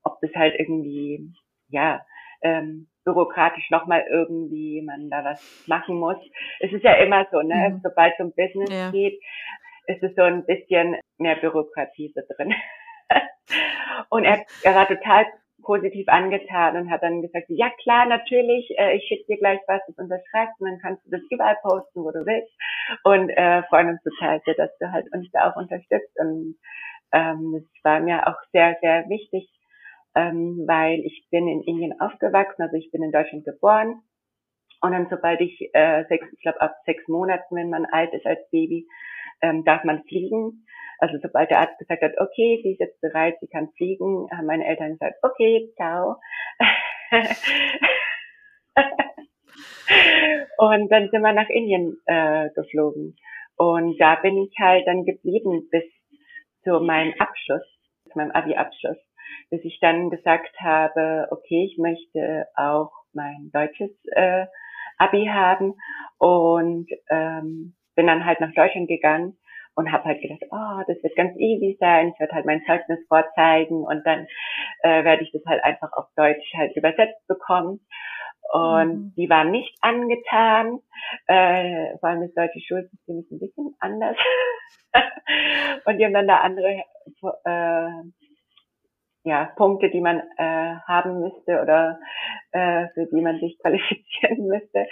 ob 0.02 0.18
das 0.22 0.34
halt 0.34 0.54
irgendwie, 0.58 1.32
ja, 1.68 2.04
ähm, 2.42 2.88
bürokratisch 3.04 3.70
nochmal 3.70 4.04
irgendwie 4.10 4.82
man 4.82 5.08
da 5.10 5.24
was 5.24 5.64
machen 5.66 5.98
muss. 5.98 6.18
Es 6.60 6.72
ist 6.72 6.84
ja 6.84 6.94
immer 6.94 7.26
so, 7.30 7.40
ne? 7.40 7.70
Mhm. 7.70 7.80
Sobald 7.82 8.14
es 8.14 8.24
um 8.24 8.32
Business 8.32 8.70
ja. 8.70 8.90
geht, 8.90 9.20
ist 9.86 10.02
es 10.02 10.14
so 10.14 10.22
ein 10.22 10.44
bisschen 10.44 10.96
mehr 11.18 11.36
Bürokratie 11.36 12.12
so 12.14 12.20
drin. 12.34 12.54
und 14.10 14.24
er, 14.24 14.44
er 14.62 14.74
war 14.74 14.86
total 14.88 15.26
positiv 15.62 16.08
angetan 16.08 16.76
und 16.76 16.90
hat 16.90 17.02
dann 17.02 17.22
gesagt, 17.22 17.46
ja 17.48 17.70
klar, 17.82 18.06
natürlich, 18.06 18.70
äh, 18.78 18.96
ich 18.96 19.06
schicke 19.06 19.26
dir 19.26 19.38
gleich 19.38 19.60
was, 19.66 19.80
das 19.86 19.98
unterschreibst 19.98 20.60
und 20.60 20.70
dann 20.70 20.78
kannst 20.80 21.04
du 21.06 21.10
das 21.10 21.20
überall 21.30 21.56
posten, 21.62 22.02
wo 22.02 22.10
du 22.10 22.24
willst. 22.24 22.52
Und 23.04 23.30
äh, 23.30 23.62
freuen 23.64 23.90
uns 23.90 24.02
total 24.02 24.40
sehr, 24.44 24.54
dass 24.54 24.70
du 24.78 24.90
halt 24.90 25.06
uns 25.12 25.30
da 25.32 25.50
auch 25.50 25.56
unterstützt. 25.56 26.18
Und 26.18 26.56
ähm, 27.12 27.52
das 27.52 27.84
war 27.84 28.00
mir 28.00 28.26
auch 28.26 28.40
sehr, 28.52 28.76
sehr 28.80 29.08
wichtig, 29.08 29.48
ähm, 30.14 30.64
weil 30.66 31.00
ich 31.00 31.26
bin 31.30 31.48
in 31.48 31.62
Indien 31.62 32.00
aufgewachsen, 32.00 32.62
also 32.62 32.76
ich 32.76 32.90
bin 32.90 33.02
in 33.02 33.12
Deutschland 33.12 33.44
geboren. 33.44 34.02
Und 34.82 34.92
dann, 34.92 35.08
sobald 35.10 35.40
ich 35.40 35.70
äh, 35.74 36.04
sechs, 36.08 36.26
ich 36.32 36.40
glaube 36.40 36.60
ab 36.60 36.74
sechs 36.86 37.06
Monaten, 37.08 37.54
wenn 37.54 37.70
man 37.70 37.84
alt 37.86 38.12
ist 38.14 38.26
als 38.26 38.40
Baby, 38.50 38.86
ähm, 39.42 39.64
darf 39.64 39.84
man 39.84 40.02
fliegen. 40.04 40.66
Also 40.98 41.18
sobald 41.22 41.50
der 41.50 41.60
Arzt 41.60 41.78
gesagt 41.78 42.02
hat, 42.02 42.18
okay, 42.18 42.60
sie 42.62 42.72
ist 42.72 42.80
jetzt 42.80 43.00
bereit, 43.00 43.36
sie 43.40 43.48
kann 43.48 43.70
fliegen, 43.76 44.28
haben 44.30 44.46
meine 44.46 44.66
Eltern 44.66 44.92
gesagt, 44.92 45.16
okay, 45.22 45.72
ciao. 45.76 46.16
und 50.58 50.90
dann 50.90 51.08
sind 51.10 51.22
wir 51.22 51.32
nach 51.32 51.48
Indien 51.48 51.96
äh, 52.06 52.50
geflogen. 52.50 53.16
Und 53.56 53.98
da 53.98 54.16
bin 54.16 54.38
ich 54.38 54.54
halt 54.58 54.86
dann 54.86 55.04
geblieben 55.04 55.68
bis 55.70 55.84
zu 56.64 56.80
meinem 56.80 57.14
Abschluss, 57.18 57.62
zu 58.10 58.18
meinem 58.18 58.32
Abi-Abschluss, 58.32 58.98
bis 59.50 59.64
ich 59.64 59.78
dann 59.80 60.10
gesagt 60.10 60.58
habe, 60.60 61.28
okay, 61.30 61.68
ich 61.70 61.78
möchte 61.78 62.46
auch 62.56 62.92
mein 63.12 63.50
deutsches 63.52 63.90
äh, 64.12 64.46
Abi 64.98 65.26
haben 65.26 65.74
und 66.18 66.88
ähm, 67.10 67.74
bin 67.96 68.06
dann 68.06 68.24
halt 68.24 68.40
nach 68.40 68.52
Deutschland 68.54 68.88
gegangen 68.88 69.36
und 69.74 69.92
habe 69.92 70.04
halt 70.04 70.20
gedacht, 70.20 70.42
oh, 70.50 70.82
das 70.86 71.02
wird 71.02 71.16
ganz 71.16 71.36
easy 71.38 71.76
sein, 71.80 72.12
ich 72.12 72.20
werde 72.20 72.34
halt 72.34 72.46
mein 72.46 72.62
Zeugnis 72.66 73.00
vorzeigen 73.08 73.82
und 73.84 74.04
dann 74.04 74.26
äh, 74.82 75.04
werde 75.04 75.22
ich 75.22 75.32
das 75.32 75.42
halt 75.46 75.64
einfach 75.64 75.92
auf 75.92 76.06
Deutsch 76.16 76.52
halt 76.56 76.76
übersetzt 76.76 77.26
bekommen. 77.26 77.80
Und 78.52 78.88
mhm. 78.88 79.14
die 79.16 79.30
waren 79.30 79.52
nicht 79.52 79.76
angetan, 79.80 80.80
äh, 81.28 81.96
vor 81.98 82.08
allem 82.08 82.22
das 82.22 82.34
deutsche 82.34 82.60
Schulsystem 82.60 83.20
ist 83.20 83.30
ein 83.30 83.38
bisschen 83.38 83.76
anders. 83.78 84.16
und 85.86 85.98
die 85.98 86.04
haben 86.04 86.14
dann 86.14 86.26
da 86.26 86.38
andere 86.38 86.82
äh, 87.44 88.02
ja, 89.24 89.52
Punkte, 89.56 89.90
die 89.90 90.00
man 90.00 90.20
äh, 90.38 90.76
haben 90.86 91.20
müsste 91.20 91.60
oder 91.60 91.98
äh, 92.52 92.88
für 92.94 93.06
die 93.06 93.20
man 93.20 93.38
sich 93.38 93.58
qualifizieren 93.62 94.46
müsste. 94.46 94.86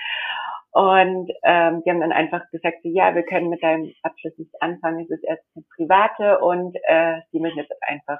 Und 0.71 1.31
ähm, 1.45 1.83
die 1.85 1.91
haben 1.91 2.01
dann 2.01 2.13
einfach 2.13 2.43
gesagt, 2.51 2.79
so, 2.83 2.91
ja, 2.91 3.15
wir 3.15 3.23
können 3.23 3.49
mit 3.49 3.63
deinem 3.63 3.93
Abschluss 4.03 4.37
nicht 4.37 4.55
anfangen, 4.61 5.01
es 5.01 5.11
ist 5.11 5.25
erst 5.25 5.43
eine 5.57 5.65
private 5.75 6.39
und 6.41 6.77
äh, 6.87 7.21
sie 7.33 7.41
müssen 7.41 7.59
jetzt 7.59 7.73
einfach 7.81 8.19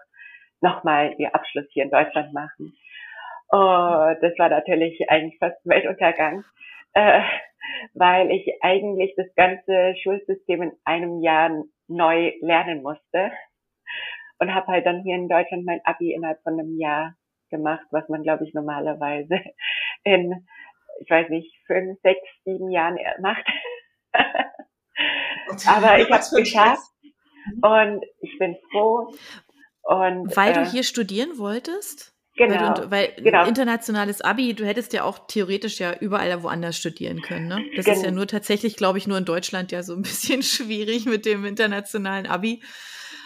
nochmal 0.61 1.15
ihr 1.19 1.35
Abschluss 1.35 1.67
hier 1.71 1.85
in 1.85 1.91
Deutschland 1.91 2.33
machen. 2.33 2.75
Oh, 3.51 4.15
das 4.21 4.39
war 4.39 4.49
natürlich 4.49 5.09
eigentlich 5.09 5.39
fast 5.39 5.59
Weltuntergang, 5.65 6.43
äh, 6.95 7.21
weil 7.95 8.31
ich 8.31 8.51
eigentlich 8.63 9.15
das 9.17 9.27
ganze 9.37 9.95
Schulsystem 10.03 10.63
in 10.63 10.73
einem 10.85 11.21
Jahr 11.21 11.51
neu 11.87 12.33
lernen 12.41 12.83
musste 12.83 13.31
und 14.39 14.55
habe 14.55 14.69
halt 14.69 14.87
dann 14.87 15.03
hier 15.03 15.17
in 15.17 15.29
Deutschland 15.29 15.65
mein 15.65 15.81
Abi 15.85 16.13
innerhalb 16.13 16.43
von 16.43 16.55
einem 16.55 16.79
Jahr 16.79 17.15
gemacht, 17.51 17.87
was 17.91 18.09
man, 18.09 18.23
glaube 18.23 18.45
ich, 18.45 18.55
normalerweise 18.55 19.41
in 20.05 20.47
ich 21.01 21.11
weiß 21.11 21.29
nicht, 21.31 21.55
fünf, 21.67 21.99
sechs, 22.03 22.21
sieben 22.45 22.71
Jahren 22.71 22.99
macht. 23.21 23.45
Aber 25.67 25.99
ich 25.99 26.11
habe 26.11 26.21
es 26.21 26.31
geschafft 26.31 26.91
und 27.63 28.05
ich 28.21 28.39
bin 28.39 28.57
froh. 28.71 29.15
Und, 29.83 30.37
weil 30.37 30.51
äh, 30.51 30.55
du 30.55 30.65
hier 30.65 30.83
studieren 30.83 31.39
wolltest? 31.39 32.15
Genau. 32.37 32.61
Weil, 32.61 32.75
du, 32.75 32.91
weil 32.91 33.15
genau. 33.17 33.47
internationales 33.47 34.21
Abi, 34.21 34.55
du 34.55 34.67
hättest 34.67 34.93
ja 34.93 35.05
auch 35.05 35.27
theoretisch 35.27 35.81
ja 35.81 35.95
überall 35.99 36.43
woanders 36.43 36.77
studieren 36.77 37.23
können. 37.23 37.49
Ne? 37.49 37.65
Das 37.75 37.87
genau. 37.87 37.97
ist 37.97 38.05
ja 38.05 38.11
nur 38.11 38.27
tatsächlich, 38.27 38.77
glaube 38.77 38.99
ich, 38.99 39.07
nur 39.07 39.19
in 39.19 39.25
Deutschland 39.25 39.73
ja 39.73 39.83
so 39.83 39.95
ein 39.95 40.03
bisschen 40.03 40.43
schwierig 40.43 41.07
mit 41.07 41.25
dem 41.27 41.45
internationalen 41.45 42.27
Abi 42.27 42.63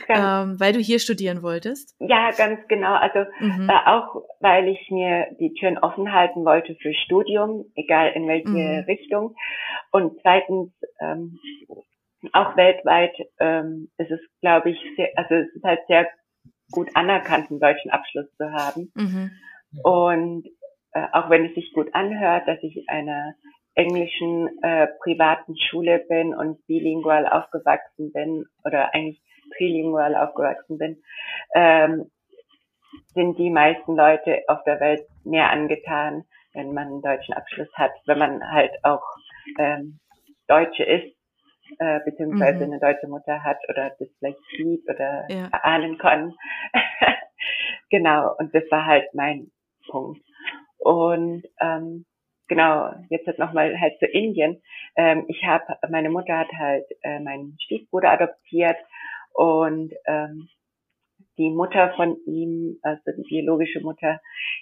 ähm, 0.08 0.60
weil 0.60 0.72
du 0.72 0.78
hier 0.78 0.98
studieren 0.98 1.42
wolltest? 1.42 1.94
Ja, 2.00 2.30
ganz 2.30 2.60
genau. 2.68 2.94
Also 2.94 3.30
mhm. 3.40 3.68
äh, 3.68 3.88
auch, 3.88 4.22
weil 4.40 4.68
ich 4.68 4.90
mir 4.90 5.26
die 5.38 5.54
Türen 5.54 5.78
offen 5.78 6.12
halten 6.12 6.44
wollte 6.44 6.74
für 6.76 6.92
Studium, 6.94 7.66
egal 7.74 8.12
in 8.14 8.26
welche 8.26 8.48
mhm. 8.48 8.84
Richtung. 8.86 9.36
Und 9.90 10.20
zweitens, 10.22 10.72
ähm, 11.00 11.38
auch 12.32 12.56
weltweit 12.56 13.14
ähm, 13.40 13.88
ist 13.98 14.10
es, 14.10 14.20
glaube 14.40 14.70
ich, 14.70 14.78
sehr, 14.96 15.08
also 15.16 15.34
es 15.34 15.54
ist 15.54 15.64
halt 15.64 15.80
sehr 15.88 16.08
gut 16.70 16.88
anerkannt, 16.94 17.50
einen 17.50 17.60
deutschen 17.60 17.90
Abschluss 17.90 18.26
zu 18.36 18.52
haben. 18.52 18.92
Mhm. 18.94 19.30
Und 19.82 20.46
äh, 20.92 21.06
auch 21.12 21.30
wenn 21.30 21.46
es 21.46 21.54
sich 21.54 21.72
gut 21.72 21.94
anhört, 21.94 22.46
dass 22.46 22.62
ich 22.62 22.88
einer 22.88 23.34
englischen 23.74 24.48
äh, 24.62 24.88
privaten 25.02 25.56
Schule 25.56 26.04
bin 26.08 26.34
und 26.34 26.64
bilingual 26.66 27.26
aufgewachsen 27.26 28.12
bin 28.12 28.44
oder 28.64 28.94
eigentlich 28.94 29.20
trilingual 29.56 30.14
aufgewachsen 30.16 30.78
bin, 30.78 31.02
ähm, 31.54 32.10
sind 33.14 33.38
die 33.38 33.50
meisten 33.50 33.96
Leute 33.96 34.42
auf 34.48 34.62
der 34.64 34.80
Welt 34.80 35.06
mehr 35.24 35.50
angetan, 35.50 36.24
wenn 36.54 36.72
man 36.74 36.88
einen 36.88 37.02
deutschen 37.02 37.34
Abschluss 37.34 37.72
hat, 37.74 37.92
wenn 38.06 38.18
man 38.18 38.52
halt 38.52 38.72
auch 38.82 39.02
ähm, 39.58 39.98
Deutsche 40.46 40.84
ist, 40.84 41.16
äh, 41.78 42.00
beziehungsweise 42.04 42.66
mhm. 42.66 42.72
eine 42.72 42.80
deutsche 42.80 43.08
Mutter 43.08 43.42
hat 43.42 43.58
oder 43.68 43.90
das 43.98 44.08
vielleicht 44.18 44.38
sieht 44.56 44.84
oder 44.88 45.26
ja. 45.28 45.48
erahnen 45.52 45.98
kann. 45.98 46.34
genau, 47.90 48.34
und 48.38 48.54
das 48.54 48.64
war 48.70 48.84
halt 48.84 49.06
mein 49.14 49.50
Punkt. 49.88 50.20
Und 50.78 51.44
ähm, 51.60 52.04
genau, 52.48 52.92
jetzt 53.08 53.26
halt 53.26 53.38
nochmal 53.38 53.78
halt 53.80 53.98
zu 53.98 54.06
Indien. 54.06 54.60
Ähm, 54.96 55.24
ich 55.28 55.44
habe, 55.44 55.64
meine 55.88 56.10
Mutter 56.10 56.38
hat 56.38 56.52
halt 56.52 56.84
äh, 57.02 57.20
meinen 57.20 57.56
Stiefbruder 57.60 58.10
adoptiert 58.10 58.76
und 59.34 59.92
ähm, 60.06 60.48
die 61.38 61.50
Mutter 61.50 61.92
von 61.96 62.16
ihm, 62.26 62.78
also 62.82 63.00
die 63.16 63.22
biologische 63.22 63.80
Mutter, 63.80 64.20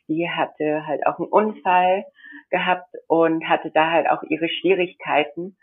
die 0.08 0.28
hatte 0.28 0.86
halt 0.86 1.06
auch 1.06 1.18
einen 1.18 1.28
Unfall 1.28 2.04
gehabt 2.50 2.94
und 3.08 3.48
hatte 3.48 3.70
da 3.70 3.90
halt 3.90 4.08
auch 4.08 4.22
ihre 4.24 4.48
Schwierigkeiten. 4.48 5.56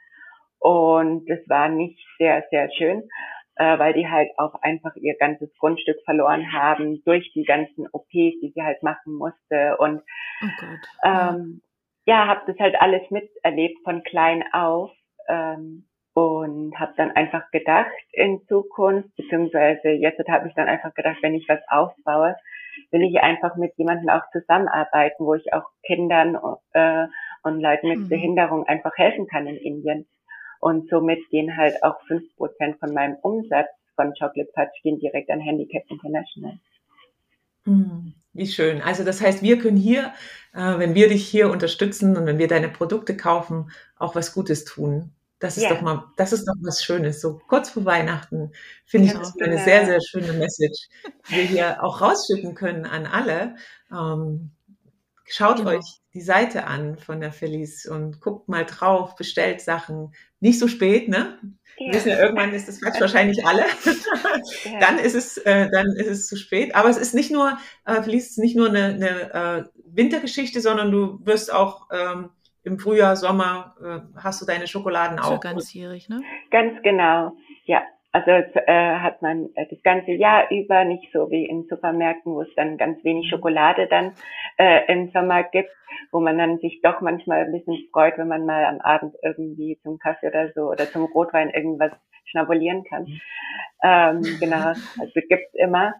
Und 0.60 1.30
das 1.30 1.40
war 1.48 1.70
nicht 1.70 2.00
sehr, 2.18 2.44
sehr 2.50 2.70
schön, 2.72 3.08
äh, 3.56 3.78
weil 3.80 3.94
die 3.94 4.08
halt 4.08 4.30
auch 4.38 4.56
einfach 4.62 4.96
ihr 4.96 5.16
ganzes 5.18 5.50
Grundstück 5.60 5.98
verloren 6.04 6.52
haben 6.52 7.02
durch 7.06 7.32
die 7.34 7.44
ganzen 7.44 7.88
OPs, 7.92 8.12
die 8.12 8.52
sie 8.54 8.64
halt 8.64 8.84
machen 8.84 9.14
musste. 9.14 9.78
Und 9.78 10.02
oh. 10.42 10.48
Ähm, 11.04 11.62
ja, 12.06 12.28
habe 12.28 12.42
das 12.48 12.58
halt 12.60 12.80
alles 12.80 13.10
miterlebt 13.12 13.84
von 13.84 14.04
klein 14.04 14.44
auf. 14.52 14.92
Ähm, 15.28 15.88
und 16.18 16.74
habe 16.80 16.94
dann 16.98 17.12
einfach 17.12 17.52
gedacht 17.52 17.92
in 18.12 18.42
Zukunft, 18.48 19.16
beziehungsweise 19.18 19.90
jetzt 19.90 20.18
habe 20.28 20.48
ich 20.48 20.56
dann 20.56 20.68
einfach 20.68 20.92
gedacht, 20.96 21.18
wenn 21.22 21.36
ich 21.36 21.48
was 21.48 21.60
aufbaue, 21.68 22.36
will 22.90 23.04
ich 23.04 23.22
einfach 23.22 23.56
mit 23.56 23.78
jemandem 23.78 24.10
auch 24.10 24.24
zusammenarbeiten, 24.32 25.24
wo 25.24 25.36
ich 25.36 25.54
auch 25.54 25.66
Kindern 25.86 26.36
äh, 26.74 27.06
und 27.44 27.62
Leuten 27.62 27.90
mit 27.90 28.00
mhm. 28.00 28.10
Behinderung 28.10 28.64
einfach 28.68 28.98
helfen 28.98 29.28
kann 29.28 29.46
in 29.46 29.58
Indien. 29.58 30.08
Und 30.60 30.90
somit 30.90 31.20
gehen 31.30 31.56
halt 31.56 31.84
auch 31.84 32.02
fünf 32.08 32.24
Prozent 32.36 32.80
von 32.80 32.96
meinem 32.96 33.18
Umsatz 33.22 33.68
von 33.96 34.12
Chocolate 34.20 34.50
Touch 34.56 34.74
gehen 34.82 34.98
direkt 34.98 35.30
an 35.30 35.40
Handicap 35.40 35.84
International. 35.88 36.58
Mhm. 37.66 38.16
Wie 38.34 38.48
schön. 38.48 38.82
Also 38.82 39.04
das 39.04 39.22
heißt, 39.22 39.44
wir 39.44 39.60
können 39.60 39.78
hier, 39.78 40.14
äh, 40.56 40.80
wenn 40.80 40.96
wir 40.96 41.10
dich 41.10 41.28
hier 41.28 41.52
unterstützen 41.52 42.18
und 42.18 42.26
wenn 42.26 42.40
wir 42.40 42.48
deine 42.48 42.70
Produkte 42.70 43.16
kaufen, 43.16 43.70
auch 43.98 44.16
was 44.16 44.34
Gutes 44.34 44.66
tun. 44.66 45.14
Das 45.40 45.56
ist 45.56 45.64
ja. 45.64 45.70
doch 45.70 45.82
mal, 45.82 46.06
das 46.16 46.34
ist 46.34 46.46
doch 46.46 46.56
was 46.62 46.84
Schönes. 46.84 47.22
So 47.22 47.40
kurz 47.48 47.70
vor 47.70 47.86
Weihnachten 47.86 48.52
finde 48.86 49.10
genau. 49.10 49.22
ich 49.22 49.28
das 49.28 49.42
eine 49.42 49.64
sehr, 49.64 49.86
sehr 49.86 50.00
schöne 50.02 50.34
Message, 50.34 50.88
die 51.30 51.36
wir 51.36 51.44
hier 51.44 51.78
auch 51.84 52.02
rausschicken 52.02 52.56
können 52.56 52.86
an 52.86 53.06
alle. 53.06 53.56
Ähm, 53.92 54.52
schaut 55.26 55.58
genau. 55.58 55.72
euch 55.72 55.86
die 56.14 56.22
Seite 56.22 56.66
an 56.66 56.98
von 56.98 57.20
der 57.22 57.32
Felice 57.32 57.88
und 57.88 58.20
guckt 58.20 58.50
mal 58.50 58.66
drauf, 58.66 59.16
bestellt 59.16 59.62
Sachen. 59.62 60.14
Nicht 60.40 60.58
so 60.58 60.68
spät, 60.68 61.10
ne? 61.10 61.38
Ja. 61.80 61.94
wissen 61.94 62.10
ja, 62.10 62.20
irgendwann 62.20 62.54
ist 62.54 62.68
das 62.68 62.82
Quatsch 62.82 63.00
wahrscheinlich 63.00 63.46
alle. 63.46 63.66
ja. 64.64 64.80
Dann 64.80 64.98
ist 64.98 65.14
es, 65.14 65.38
äh, 65.38 65.70
dann 65.70 65.96
ist 65.98 66.08
es 66.08 66.28
zu 66.28 66.36
spät. 66.36 66.74
Aber 66.74 66.90
es 66.90 66.98
ist 66.98 67.14
nicht 67.14 67.30
nur, 67.30 67.58
äh, 67.86 68.02
Felice, 68.02 68.32
ist 68.32 68.38
nicht 68.40 68.56
nur 68.56 68.70
eine, 68.70 68.86
eine 68.86 69.34
äh, 69.34 69.64
Wintergeschichte, 69.86 70.62
sondern 70.62 70.92
du 70.92 71.20
wirst 71.24 71.54
auch 71.54 71.88
ähm, 71.92 72.30
im 72.68 72.80
Frühjahr, 72.80 73.16
Sommer 73.16 73.76
äh, 73.82 74.00
hast 74.22 74.42
du 74.42 74.46
deine 74.46 74.68
Schokoladen 74.68 75.20
auch. 75.20 75.40
ganzjährig, 75.40 76.10
ne? 76.10 76.22
Ganz 76.52 76.82
genau, 76.84 77.32
ja. 77.66 77.82
Also 78.12 78.32
äh, 78.32 78.96
hat 78.96 79.22
man 79.22 79.50
äh, 79.56 79.68
das 79.70 79.82
ganze 79.84 80.12
Jahr 80.12 80.50
über 80.50 80.84
nicht 80.86 81.12
so 81.14 81.30
wie 81.30 81.46
in 81.46 81.68
Supermärkten, 81.70 82.34
wo 82.34 82.42
es 82.42 82.54
dann 82.56 82.78
ganz 82.78 83.04
wenig 83.04 83.26
mhm. 83.26 83.30
Schokolade 83.30 83.88
dann 83.88 84.14
äh, 84.58 84.92
im 84.92 85.12
Sommer 85.12 85.44
gibt, 85.44 85.70
wo 86.12 86.20
man 86.20 86.38
dann 86.38 86.58
sich 86.58 86.82
doch 86.82 87.02
manchmal 87.02 87.46
ein 87.46 87.52
bisschen 87.52 87.78
freut, 87.92 88.18
wenn 88.18 88.28
man 88.28 88.46
mal 88.46 88.66
am 88.66 88.80
Abend 88.82 89.14
irgendwie 89.24 89.80
zum 89.84 90.00
Kaffee 90.00 90.28
oder 90.28 90.52
so 90.56 90.62
oder 90.62 90.90
zum 90.90 91.06
Rotwein 91.06 91.50
irgendwas 91.52 91.92
schnabulieren 92.26 92.84
kann. 92.86 93.04
Mhm. 93.04 93.22
Ähm, 93.84 94.22
genau, 94.40 94.68
also 94.70 95.22
gibt's 95.30 95.54
immer. 95.54 95.94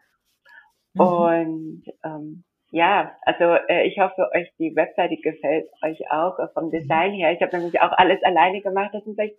Mhm. 0.94 1.02
Und 1.02 1.84
ähm, 2.04 2.44
ja, 2.78 3.16
also 3.24 3.44
äh, 3.68 3.88
ich 3.88 3.98
hoffe, 3.98 4.30
euch 4.36 4.52
die 4.60 4.76
Webseite 4.76 5.18
gefällt 5.18 5.68
euch 5.84 6.00
auch 6.12 6.38
äh, 6.38 6.48
vom. 6.54 6.70
Design 6.70 7.14
her. 7.14 7.32
Ich 7.32 7.42
habe 7.42 7.58
nämlich 7.58 7.82
auch 7.82 7.92
alles 7.94 8.22
alleine 8.24 8.62
gemacht. 8.62 8.92
Das 8.94 9.04
sind 9.04 9.16
vielleicht, 9.16 9.38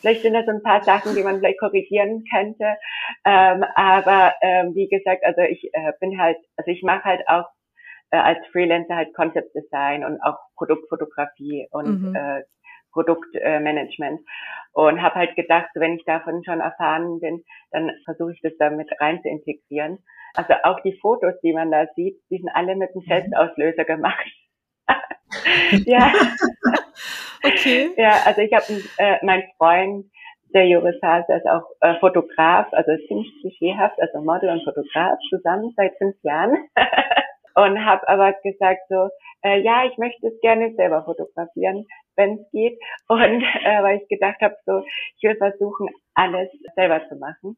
vielleicht 0.00 0.22
sind 0.22 0.34
das 0.34 0.46
so 0.46 0.52
ein 0.52 0.62
paar 0.62 0.82
Sachen, 0.82 1.14
die 1.14 1.22
man 1.22 1.38
vielleicht 1.38 1.60
korrigieren 1.60 2.24
könnte. 2.32 2.76
Ähm, 3.24 3.64
aber 3.74 4.34
ähm, 4.42 4.74
wie 4.74 4.88
gesagt, 4.88 5.24
also 5.24 5.42
ich 5.42 5.70
äh, 5.72 5.92
bin 6.00 6.20
halt, 6.20 6.38
also 6.56 6.70
ich 6.70 6.82
mache 6.82 7.04
halt 7.04 7.22
auch 7.28 7.46
äh, 8.10 8.16
als 8.16 8.38
Freelancer 8.50 8.96
halt 8.96 9.14
Concept 9.14 9.54
Design 9.54 10.04
und 10.04 10.20
auch 10.22 10.38
Produktfotografie 10.56 11.68
und 11.70 12.08
mhm. 12.08 12.16
äh, 12.16 12.42
Produktmanagement 12.92 14.20
und 14.72 15.02
habe 15.02 15.14
halt 15.14 15.36
gedacht, 15.36 15.70
wenn 15.74 15.94
ich 15.94 16.04
davon 16.04 16.42
schon 16.44 16.60
erfahren 16.60 17.20
bin, 17.20 17.44
dann 17.70 17.90
versuche 18.04 18.32
ich 18.32 18.40
das 18.42 18.52
damit 18.58 18.90
rein 19.00 19.20
zu 19.22 19.28
integrieren. 19.28 19.98
Also 20.34 20.54
auch 20.64 20.80
die 20.82 20.98
Fotos, 21.00 21.34
die 21.42 21.52
man 21.52 21.70
da 21.70 21.86
sieht, 21.94 22.20
die 22.30 22.38
sind 22.38 22.50
alle 22.54 22.76
mit 22.76 22.90
einem 22.90 23.02
mhm. 23.04 23.08
Selbstauslöser 23.08 23.84
gemacht. 23.84 24.26
ja. 25.86 26.12
Okay. 27.44 27.90
Ja, 27.96 28.22
also 28.24 28.40
ich 28.40 28.52
habe 28.52 28.64
äh, 28.98 29.18
mein 29.22 29.42
Freund, 29.58 30.06
der 30.54 30.66
Joris 30.68 31.00
Hase, 31.02 31.32
ist 31.32 31.46
auch 31.46 31.64
äh, 31.80 31.98
Fotograf, 31.98 32.68
also 32.72 32.92
ziemlich 33.08 33.32
klischeehaft, 33.40 34.00
also 34.00 34.20
Model 34.20 34.50
und 34.50 34.64
Fotograf 34.64 35.18
zusammen 35.30 35.72
seit 35.76 35.96
fünf 35.98 36.14
Jahren. 36.22 36.56
und 37.54 37.84
habe 37.84 38.08
aber 38.08 38.32
gesagt 38.42 38.82
so, 38.88 39.08
äh, 39.42 39.60
ja, 39.60 39.84
ich 39.84 39.96
möchte 39.98 40.28
es 40.28 40.40
gerne 40.40 40.74
selber 40.74 41.04
fotografieren, 41.04 41.86
wenn 42.16 42.38
es 42.38 42.50
geht. 42.50 42.78
Und 43.08 43.42
äh, 43.42 43.82
weil 43.82 43.98
ich 43.98 44.08
gedacht 44.08 44.40
habe, 44.40 44.56
so, 44.66 44.84
ich 45.16 45.22
will 45.22 45.36
versuchen, 45.36 45.88
alles 46.14 46.48
selber 46.74 47.00
zu 47.08 47.16
machen. 47.16 47.56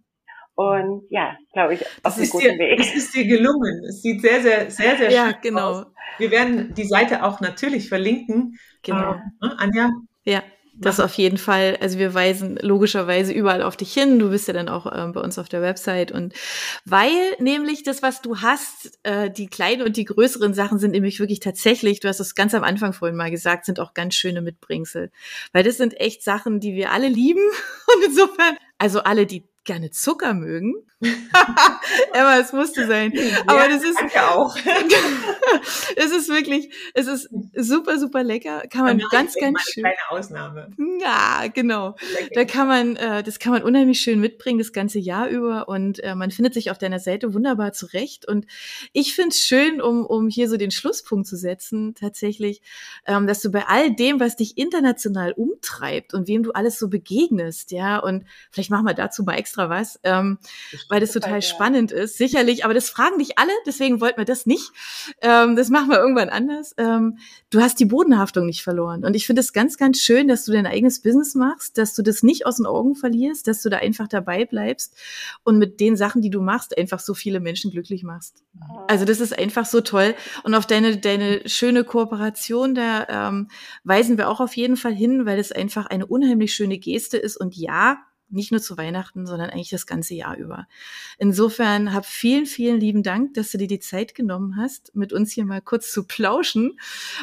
Und 0.54 1.06
ja, 1.10 1.36
glaube 1.52 1.74
ich, 1.74 1.84
auf 2.02 2.16
einem 2.16 2.28
guten 2.28 2.44
dir, 2.44 2.58
Weg. 2.58 2.80
Es 2.80 2.94
ist 2.94 3.14
dir 3.14 3.26
gelungen. 3.26 3.84
Es 3.88 4.02
sieht 4.02 4.20
sehr, 4.20 4.40
sehr, 4.40 4.70
sehr, 4.70 4.96
sehr 4.96 5.10
ja, 5.10 5.26
schön 5.26 5.36
genau. 5.42 5.70
aus. 5.70 5.86
Wir 6.18 6.30
werden 6.30 6.74
die 6.74 6.84
Seite 6.84 7.24
auch 7.24 7.40
natürlich 7.40 7.88
verlinken. 7.88 8.58
Genau. 8.82 9.14
Äh, 9.42 9.48
Anja? 9.58 9.90
Ja. 10.24 10.42
Das 10.76 10.98
auf 10.98 11.14
jeden 11.14 11.38
Fall. 11.38 11.78
Also 11.80 11.98
wir 12.00 12.14
weisen 12.14 12.58
logischerweise 12.60 13.32
überall 13.32 13.62
auf 13.62 13.76
dich 13.76 13.92
hin. 13.94 14.18
Du 14.18 14.30
bist 14.30 14.48
ja 14.48 14.54
dann 14.54 14.68
auch 14.68 14.90
ähm, 14.92 15.12
bei 15.12 15.20
uns 15.20 15.38
auf 15.38 15.48
der 15.48 15.62
Website. 15.62 16.10
Und 16.10 16.34
weil 16.84 17.12
nämlich 17.38 17.84
das, 17.84 18.02
was 18.02 18.22
du 18.22 18.38
hast, 18.38 18.98
äh, 19.04 19.30
die 19.30 19.46
kleinen 19.46 19.82
und 19.82 19.96
die 19.96 20.04
größeren 20.04 20.52
Sachen 20.52 20.80
sind 20.80 20.90
nämlich 20.90 21.20
wirklich 21.20 21.38
tatsächlich, 21.38 22.00
du 22.00 22.08
hast 22.08 22.18
es 22.18 22.34
ganz 22.34 22.54
am 22.54 22.64
Anfang 22.64 22.92
vorhin 22.92 23.16
mal 23.16 23.30
gesagt, 23.30 23.66
sind 23.66 23.78
auch 23.78 23.94
ganz 23.94 24.16
schöne 24.16 24.42
Mitbringsel. 24.42 25.12
Weil 25.52 25.62
das 25.62 25.76
sind 25.76 26.00
echt 26.00 26.24
Sachen, 26.24 26.58
die 26.58 26.74
wir 26.74 26.90
alle 26.90 27.08
lieben. 27.08 27.42
Und 27.94 28.04
insofern, 28.06 28.56
also 28.76 29.00
alle, 29.00 29.26
die 29.26 29.44
gerne 29.64 29.90
Zucker 29.90 30.34
mögen. 30.34 30.74
Emma, 32.12 32.38
es 32.38 32.52
musste 32.52 32.86
sein. 32.86 33.12
Aber 33.46 33.68
das 33.68 33.82
ist 33.82 33.98
ja 34.14 34.34
auch. 34.34 34.56
es 35.96 36.10
ist 36.10 36.28
wirklich, 36.28 36.72
es 36.94 37.06
ist 37.06 37.28
super, 37.54 37.98
super 37.98 38.22
lecker. 38.22 38.62
Kann 38.70 38.84
man 38.84 39.02
ganz, 39.10 39.34
ganz 39.34 39.60
schön. 39.62 39.84
Keine 39.84 39.96
Ausnahme. 40.10 40.70
Ja, 41.00 41.44
genau. 41.52 41.96
Da 42.34 42.44
kann 42.44 42.68
man, 42.68 42.96
äh, 42.96 43.22
das 43.22 43.38
kann 43.38 43.52
man 43.52 43.62
unheimlich 43.62 44.00
schön 44.00 44.20
mitbringen 44.20 44.58
das 44.58 44.72
ganze 44.72 44.98
Jahr 44.98 45.28
über 45.28 45.68
und 45.68 46.02
äh, 46.02 46.14
man 46.14 46.30
findet 46.30 46.54
sich 46.54 46.70
auf 46.70 46.78
deiner 46.78 47.00
Seite 47.00 47.34
wunderbar 47.34 47.72
zurecht. 47.72 48.26
Und 48.26 48.46
ich 48.92 49.14
finde 49.14 49.30
es 49.30 49.40
schön, 49.40 49.80
um, 49.80 50.04
um 50.06 50.28
hier 50.28 50.48
so 50.48 50.56
den 50.56 50.70
Schlusspunkt 50.70 51.26
zu 51.26 51.36
setzen, 51.36 51.94
tatsächlich, 51.94 52.62
ähm, 53.06 53.26
dass 53.26 53.40
du 53.40 53.50
bei 53.50 53.66
all 53.66 53.94
dem, 53.94 54.20
was 54.20 54.36
dich 54.36 54.56
international 54.58 55.32
umtreibt 55.32 56.14
und 56.14 56.28
wem 56.28 56.42
du 56.42 56.52
alles 56.52 56.78
so 56.78 56.88
begegnest, 56.88 57.72
ja, 57.72 57.98
und 57.98 58.24
vielleicht 58.50 58.70
machen 58.70 58.86
wir 58.86 58.94
dazu 58.94 59.24
mal 59.24 59.34
extra 59.34 59.53
was. 59.56 59.98
Ähm, 60.02 60.38
weil 60.88 61.00
das 61.00 61.12
total 61.12 61.42
spannend 61.42 61.92
ist. 61.92 62.18
Sicherlich, 62.18 62.64
aber 62.64 62.74
das 62.74 62.90
fragen 62.90 63.18
dich 63.18 63.38
alle, 63.38 63.52
deswegen 63.66 64.00
wollten 64.00 64.18
wir 64.18 64.24
das 64.24 64.46
nicht. 64.46 64.70
Ähm, 65.20 65.56
das 65.56 65.70
machen 65.70 65.90
wir 65.90 65.98
irgendwann 65.98 66.28
anders. 66.28 66.74
Ähm, 66.76 67.18
du 67.50 67.60
hast 67.60 67.78
die 67.80 67.84
Bodenhaftung 67.84 68.46
nicht 68.46 68.62
verloren. 68.62 69.04
Und 69.04 69.14
ich 69.14 69.26
finde 69.26 69.40
es 69.40 69.52
ganz, 69.52 69.76
ganz 69.76 70.00
schön, 70.00 70.28
dass 70.28 70.44
du 70.44 70.52
dein 70.52 70.66
eigenes 70.66 71.00
Business 71.00 71.34
machst, 71.34 71.78
dass 71.78 71.94
du 71.94 72.02
das 72.02 72.22
nicht 72.22 72.46
aus 72.46 72.56
den 72.56 72.66
Augen 72.66 72.94
verlierst, 72.94 73.46
dass 73.48 73.62
du 73.62 73.68
da 73.68 73.78
einfach 73.78 74.08
dabei 74.08 74.44
bleibst 74.44 74.96
und 75.44 75.58
mit 75.58 75.80
den 75.80 75.96
Sachen, 75.96 76.22
die 76.22 76.30
du 76.30 76.40
machst, 76.40 76.76
einfach 76.76 77.00
so 77.00 77.14
viele 77.14 77.40
Menschen 77.40 77.70
glücklich 77.70 78.02
machst. 78.02 78.42
Also 78.88 79.04
das 79.04 79.20
ist 79.20 79.38
einfach 79.38 79.66
so 79.66 79.80
toll. 79.80 80.14
Und 80.42 80.54
auf 80.54 80.66
deine, 80.66 80.96
deine 80.96 81.48
schöne 81.48 81.84
Kooperation, 81.84 82.74
da 82.74 83.06
ähm, 83.08 83.48
weisen 83.84 84.18
wir 84.18 84.28
auch 84.28 84.40
auf 84.40 84.56
jeden 84.56 84.76
Fall 84.76 84.94
hin, 84.94 85.26
weil 85.26 85.38
es 85.38 85.52
einfach 85.52 85.86
eine 85.86 86.06
unheimlich 86.06 86.54
schöne 86.54 86.78
Geste 86.78 87.16
ist. 87.16 87.36
Und 87.36 87.56
ja, 87.56 87.98
nicht 88.34 88.52
nur 88.52 88.60
zu 88.60 88.76
Weihnachten, 88.76 89.26
sondern 89.26 89.50
eigentlich 89.50 89.70
das 89.70 89.86
ganze 89.86 90.14
Jahr 90.14 90.36
über. 90.36 90.66
Insofern 91.18 91.92
hab 91.92 92.06
vielen, 92.06 92.46
vielen 92.46 92.80
lieben 92.80 93.02
Dank, 93.02 93.34
dass 93.34 93.50
du 93.50 93.58
dir 93.58 93.66
die 93.66 93.80
Zeit 93.80 94.14
genommen 94.14 94.56
hast, 94.56 94.94
mit 94.94 95.12
uns 95.12 95.32
hier 95.32 95.44
mal 95.44 95.60
kurz 95.60 95.92
zu 95.92 96.04
plauschen 96.04 96.78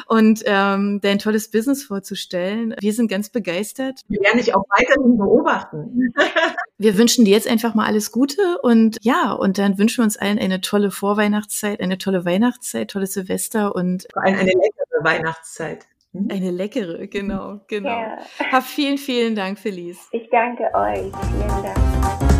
und 0.06 0.42
ähm, 0.46 1.00
dein 1.02 1.18
tolles 1.18 1.50
Business 1.50 1.84
vorzustellen. 1.84 2.74
Wir 2.80 2.92
sind 2.92 3.08
ganz 3.08 3.30
begeistert. 3.30 4.00
Wir 4.08 4.20
werden 4.20 4.38
dich 4.38 4.54
auch 4.54 4.64
weiterhin 4.76 5.16
beobachten. 5.16 6.12
wir 6.78 6.98
wünschen 6.98 7.24
dir 7.24 7.32
jetzt 7.32 7.48
einfach 7.48 7.74
mal 7.74 7.86
alles 7.86 8.12
Gute 8.12 8.58
und 8.62 8.98
ja, 9.02 9.32
und 9.32 9.58
dann 9.58 9.78
wünschen 9.78 9.98
wir 9.98 10.04
uns 10.04 10.16
allen 10.16 10.38
eine 10.38 10.60
tolle 10.60 10.90
Vorweihnachtszeit, 10.90 11.80
eine 11.80 11.98
tolle 11.98 12.24
Weihnachtszeit, 12.24 12.90
tolles 12.90 13.12
Silvester 13.12 13.74
und 13.74 14.06
vor 14.12 14.24
allem 14.24 14.36
eine 14.36 14.50
leckere 14.50 15.04
Weihnachtszeit. 15.04 15.86
Mhm. 16.12 16.28
Eine 16.30 16.50
leckere, 16.50 17.06
genau, 17.08 17.60
genau. 17.66 17.88
Ja. 17.88 18.18
Hab 18.50 18.64
vielen, 18.64 18.98
vielen 18.98 19.34
Dank, 19.34 19.58
Felice. 19.58 20.08
Ich 20.12 20.28
danke 20.30 20.64
euch. 20.74 21.10
Vielen 21.30 21.62
Dank. 21.62 22.31